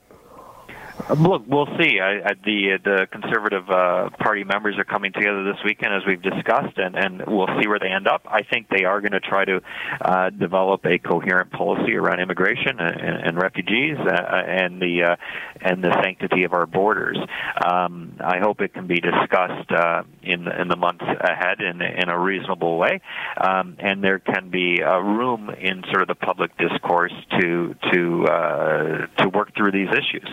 Look, 1.18 1.44
we'll 1.48 1.68
see. 1.80 2.00
I, 2.00 2.30
I, 2.30 2.34
the 2.44 2.80
the 2.84 3.08
Conservative 3.12 3.70
uh, 3.70 4.10
Party 4.18 4.44
members 4.44 4.76
are 4.80 4.84
coming 4.84 5.12
together 5.12 5.44
this 5.44 5.62
weekend, 5.64 5.94
as 5.94 6.02
we've 6.08 6.22
discussed, 6.22 6.78
and, 6.78 6.96
and 6.96 7.24
we'll 7.28 7.50
see 7.62 7.68
where 7.68 7.80
they 7.80 7.90
end 7.90 8.08
up. 8.08 8.26
I 8.26 8.42
think 8.42 8.70
they 8.70 8.86
are 8.86 9.02
going 9.02 9.12
to 9.12 9.20
try 9.20 9.46
to 9.46 9.62
uh, 10.02 10.30
develop 10.32 10.86
a 10.86 10.98
coherent 10.98 11.52
policy 11.52 11.96
around 11.96 12.22
immigration 12.22 12.80
and, 12.80 13.28
and 13.28 13.38
refugees, 13.38 13.98
uh, 14.00 14.10
and 14.10 14.82
the 14.82 15.04
uh, 15.04 15.16
and 15.62 15.84
the 15.84 15.92
sanctity 16.02 16.44
of 16.44 16.54
our 16.54 16.66
borders. 16.66 17.18
Um, 17.64 18.16
I 18.20 18.40
hope 18.40 18.62
it 18.62 18.74
can 18.74 18.88
be 18.88 19.00
discussed 19.00 19.72
uh, 19.72 20.04
in 20.24 20.48
in 20.48 20.70
the 20.70 20.78
months 20.78 21.04
ahead 21.04 21.62
in 21.62 21.82
in 21.82 22.10
a 22.10 22.20
reasonable 22.20 22.78
way, 22.78 23.02
um, 23.40 23.76
and 23.80 24.04
there 24.04 24.20
can 24.20 24.50
be 24.50 24.82
uh, 24.82 24.98
room 24.98 25.50
in 25.50 25.84
sort 25.92 26.02
of 26.02 26.08
the 26.08 26.16
public 26.16 26.58
discourse 26.58 27.14
to 27.40 27.76
to 27.94 28.26
uh, 28.26 29.08
to 29.22 29.30
work 29.30 29.56
through 29.56 29.72
these 29.72 29.90
issues. 29.90 30.28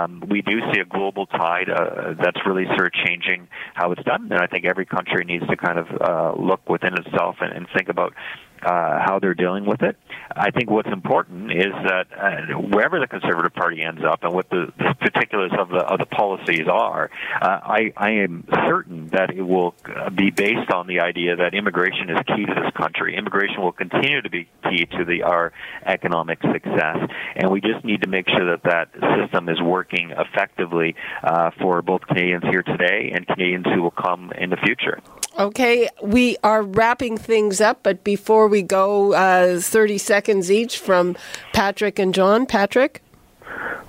Um, 0.00 0.22
we 0.28 0.42
do 0.42 0.60
see 0.72 0.80
a 0.80 0.84
global 0.84 1.26
tide 1.26 1.68
uh, 1.70 2.14
that's 2.22 2.38
really 2.46 2.64
sort 2.76 2.86
of 2.86 2.92
changing 2.92 3.48
how 3.74 3.92
it's 3.92 4.02
done, 4.04 4.28
and 4.30 4.40
I 4.40 4.46
think 4.46 4.64
every 4.64 4.86
country 4.86 5.24
needs 5.24 5.46
to 5.46 5.56
kind 5.56 5.78
of 5.78 5.86
uh, 6.00 6.40
look 6.40 6.68
within 6.68 6.94
itself 6.94 7.36
and, 7.40 7.52
and 7.52 7.66
think 7.76 7.88
about 7.88 8.14
uh, 8.62 8.98
how 9.04 9.18
they're 9.20 9.34
dealing 9.34 9.64
with 9.64 9.82
it. 9.82 9.96
I 10.34 10.50
think 10.50 10.70
what's 10.70 10.88
important 10.88 11.50
is 11.50 11.72
that 11.72 12.06
uh, 12.16 12.58
wherever 12.58 13.00
the 13.00 13.06
Conservative 13.06 13.52
Party 13.52 13.82
ends 13.82 14.02
up 14.04 14.22
and 14.22 14.32
what 14.32 14.48
the, 14.50 14.72
the 14.78 14.94
particulars 15.00 15.52
of 15.58 15.68
the 15.68 15.78
of 15.78 15.98
the 15.98 16.06
policies 16.06 16.68
are, 16.70 17.10
uh, 17.40 17.46
I, 17.46 17.92
I 17.96 18.10
am 18.12 18.44
certain 18.66 19.08
that 19.08 19.30
it 19.30 19.42
will 19.42 19.74
uh, 19.84 20.10
be 20.10 20.30
based 20.30 20.70
on 20.70 20.86
the 20.86 21.00
idea 21.00 21.36
that 21.36 21.54
immigration 21.54 22.10
is 22.10 22.18
key 22.26 22.46
to 22.46 22.54
this 22.54 22.72
country. 22.76 23.16
Immigration 23.16 23.60
will 23.60 23.72
continue 23.72 24.22
to 24.22 24.30
be 24.30 24.48
key 24.68 24.86
to 24.86 25.04
the 25.04 25.22
our 25.24 25.52
economic 25.84 26.40
success, 26.42 26.98
and 27.36 27.50
we 27.50 27.60
just 27.60 27.84
need 27.84 28.02
to 28.02 28.08
make 28.08 28.28
sure 28.28 28.56
that 28.56 28.62
that 28.64 28.92
system 29.20 29.48
is 29.48 29.60
working 29.60 30.12
effectively 30.12 30.94
uh, 31.22 31.50
for 31.60 31.82
both 31.82 32.02
Canadians 32.02 32.44
here 32.44 32.62
today 32.62 33.10
and 33.12 33.26
Canadians 33.26 33.66
who 33.74 33.82
will 33.82 33.90
come 33.90 34.32
in 34.38 34.50
the 34.50 34.56
future. 34.56 35.00
Okay, 35.38 35.88
we 36.02 36.36
are 36.42 36.62
wrapping 36.62 37.16
things 37.16 37.60
up, 37.60 37.82
but 37.82 38.02
before 38.02 38.48
we 38.50 38.62
go, 38.62 39.14
uh, 39.14 39.60
30 39.60 39.98
seconds 39.98 40.50
each 40.50 40.78
from 40.78 41.16
Patrick 41.52 41.98
and 41.98 42.12
John. 42.12 42.46
Patrick? 42.46 43.02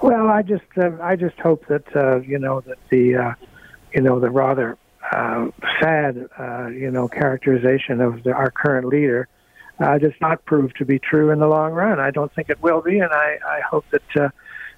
Well, 0.02 0.30
I 0.30 0.42
just 0.42 0.66
uh, 0.78 0.92
I 1.00 1.16
just 1.16 1.38
hope 1.40 1.68
that 1.68 1.96
uh, 1.96 2.22
you 2.22 2.40
know 2.40 2.62
that 2.62 2.80
the 2.90 3.16
uh, 3.16 3.34
you 3.94 4.02
know 4.02 4.20
the 4.20 4.32
rather 4.32 4.78
uh, 5.12 5.50
sad 5.80 6.28
uh, 6.40 6.68
you 6.68 6.90
know 6.90 7.08
characterization 7.08 8.02
of 8.02 8.24
the, 8.24 8.34
our 8.34 8.50
current 8.50 8.88
leader 8.88 9.28
uh, 9.80 10.00
does 10.00 10.14
not 10.20 10.44
prove 10.46 10.74
to 10.76 10.86
be 10.86 10.98
true 10.98 11.30
in 11.30 11.40
the 11.40 11.48
long 11.48 11.74
run. 11.74 12.00
I 12.00 12.10
don't 12.10 12.34
think 12.34 12.50
it 12.50 12.62
will 12.64 12.82
be, 12.82 12.98
and 12.98 13.12
I, 13.14 13.38
I 13.46 13.62
hope 13.62 13.86
that 13.92 14.32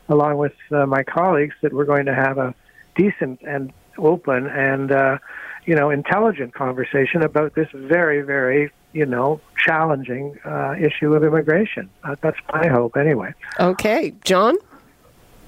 along 0.10 0.38
with 0.38 0.54
my 0.70 1.04
colleagues 1.04 1.56
that 1.62 1.72
we're 1.72 1.86
going 1.86 2.06
to 2.06 2.16
have 2.16 2.38
a 2.38 2.54
decent 2.96 3.40
and 3.44 3.72
open 3.98 4.48
and 4.48 5.20
you 5.66 5.76
know 5.76 5.90
intelligent 5.90 6.54
conversation 6.54 7.22
about 7.24 7.56
this 7.56 7.70
very 7.74 8.22
very 8.22 8.72
you 8.94 9.06
know 9.06 9.42
challenging 9.58 10.38
uh, 10.46 10.76
issue 10.80 11.14
of 11.14 11.24
immigration. 11.24 11.90
Uh, 12.04 12.16
that's 12.22 12.38
my 12.52 12.68
hope 12.68 12.96
anyway. 12.98 13.34
Okay, 13.60 14.14
John. 14.24 14.56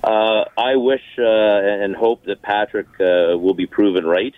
Uh, 0.03 0.45
I 0.57 0.75
wish 0.75 1.01
uh, 1.17 1.23
and 1.23 1.95
hope 1.95 2.25
that 2.25 2.41
Patrick 2.41 2.87
uh, 2.99 3.37
will 3.37 3.55
be 3.55 3.65
proven 3.65 4.05
right. 4.05 4.35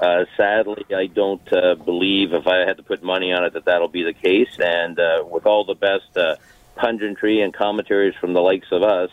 Uh, 0.00 0.24
sadly, 0.34 0.86
I 0.96 1.06
don't 1.06 1.52
uh, 1.52 1.74
believe 1.74 2.32
if 2.32 2.46
I 2.46 2.60
had 2.60 2.78
to 2.78 2.82
put 2.82 3.02
money 3.02 3.32
on 3.32 3.44
it 3.44 3.52
that 3.52 3.66
that'll 3.66 3.88
be 3.88 4.02
the 4.02 4.14
case. 4.14 4.58
And 4.58 4.98
uh, 4.98 5.24
with 5.30 5.44
all 5.44 5.64
the 5.64 5.74
best 5.74 6.16
uh, 6.16 6.36
punditry 6.78 7.44
and 7.44 7.52
commentaries 7.52 8.14
from 8.18 8.32
the 8.32 8.40
likes 8.40 8.68
of 8.72 8.82
us, 8.82 9.10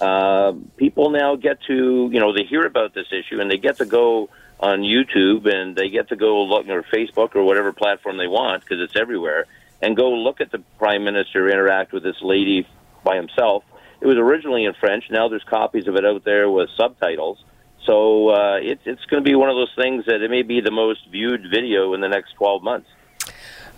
uh, 0.00 0.52
people 0.76 1.10
now 1.10 1.34
get 1.34 1.60
to, 1.64 2.08
you 2.12 2.20
know, 2.20 2.32
they 2.32 2.44
hear 2.44 2.64
about 2.64 2.94
this 2.94 3.08
issue 3.10 3.40
and 3.40 3.50
they 3.50 3.58
get 3.58 3.78
to 3.78 3.84
go 3.84 4.30
on 4.60 4.80
YouTube 4.80 5.46
and 5.52 5.76
they 5.76 5.88
get 5.88 6.08
to 6.08 6.16
go 6.16 6.42
look 6.42 6.66
or 6.68 6.82
Facebook 6.82 7.36
or 7.36 7.44
whatever 7.44 7.72
platform 7.72 8.16
they 8.16 8.26
want 8.26 8.62
because 8.62 8.82
it's 8.82 8.96
everywhere 8.96 9.46
and 9.80 9.96
go 9.96 10.10
look 10.10 10.40
at 10.40 10.50
the 10.50 10.58
prime 10.78 11.04
minister 11.04 11.48
interact 11.48 11.92
with 11.92 12.02
this 12.02 12.16
lady 12.20 12.66
by 13.04 13.16
himself. 13.16 13.62
It 14.00 14.06
was 14.06 14.16
originally 14.16 14.64
in 14.64 14.74
French. 14.74 15.04
Now 15.10 15.28
there's 15.28 15.44
copies 15.44 15.86
of 15.86 15.96
it 15.96 16.04
out 16.04 16.24
there 16.24 16.50
with 16.50 16.70
subtitles. 16.76 17.42
So 17.84 18.30
uh, 18.30 18.58
it, 18.60 18.80
it's 18.84 19.04
going 19.06 19.22
to 19.22 19.28
be 19.28 19.34
one 19.34 19.48
of 19.48 19.56
those 19.56 19.72
things 19.76 20.04
that 20.06 20.20
it 20.22 20.30
may 20.30 20.42
be 20.42 20.60
the 20.60 20.70
most 20.70 21.00
viewed 21.10 21.42
video 21.50 21.94
in 21.94 22.00
the 22.00 22.08
next 22.08 22.32
12 22.34 22.62
months. 22.62 22.88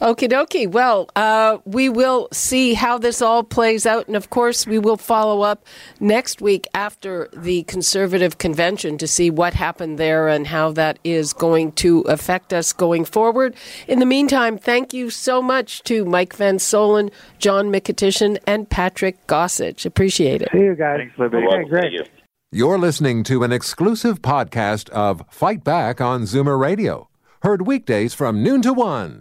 Okie 0.00 0.30
dokie. 0.30 0.66
Well, 0.66 1.10
uh, 1.14 1.58
we 1.66 1.90
will 1.90 2.28
see 2.32 2.72
how 2.72 2.96
this 2.96 3.20
all 3.20 3.42
plays 3.42 3.84
out. 3.84 4.06
And 4.06 4.16
of 4.16 4.30
course, 4.30 4.66
we 4.66 4.78
will 4.78 4.96
follow 4.96 5.42
up 5.42 5.66
next 6.00 6.40
week 6.40 6.66
after 6.72 7.28
the 7.34 7.64
Conservative 7.64 8.38
Convention 8.38 8.96
to 8.96 9.06
see 9.06 9.28
what 9.28 9.52
happened 9.52 9.98
there 9.98 10.26
and 10.26 10.46
how 10.46 10.72
that 10.72 10.98
is 11.04 11.34
going 11.34 11.72
to 11.72 12.00
affect 12.02 12.54
us 12.54 12.72
going 12.72 13.04
forward. 13.04 13.54
In 13.86 13.98
the 13.98 14.06
meantime, 14.06 14.56
thank 14.56 14.94
you 14.94 15.10
so 15.10 15.42
much 15.42 15.82
to 15.82 16.06
Mike 16.06 16.34
Van 16.34 16.56
Soelen, 16.56 17.12
John 17.38 17.70
Mykytyshyn, 17.70 18.38
and 18.46 18.70
Patrick 18.70 19.26
Gossage. 19.26 19.84
Appreciate 19.84 20.40
it. 20.40 20.48
See 20.52 20.60
you 20.60 20.74
guys. 20.74 21.00
Thanks, 21.00 21.18
Libby. 21.18 21.38
Okay, 21.46 21.68
great. 21.68 22.08
You're 22.52 22.78
listening 22.78 23.22
to 23.24 23.44
an 23.44 23.52
exclusive 23.52 24.22
podcast 24.22 24.88
of 24.90 25.22
Fight 25.30 25.62
Back 25.62 26.00
on 26.00 26.22
Zoomer 26.22 26.58
Radio, 26.58 27.10
heard 27.42 27.66
weekdays 27.66 28.14
from 28.14 28.42
noon 28.42 28.62
to 28.62 28.72
one. 28.72 29.20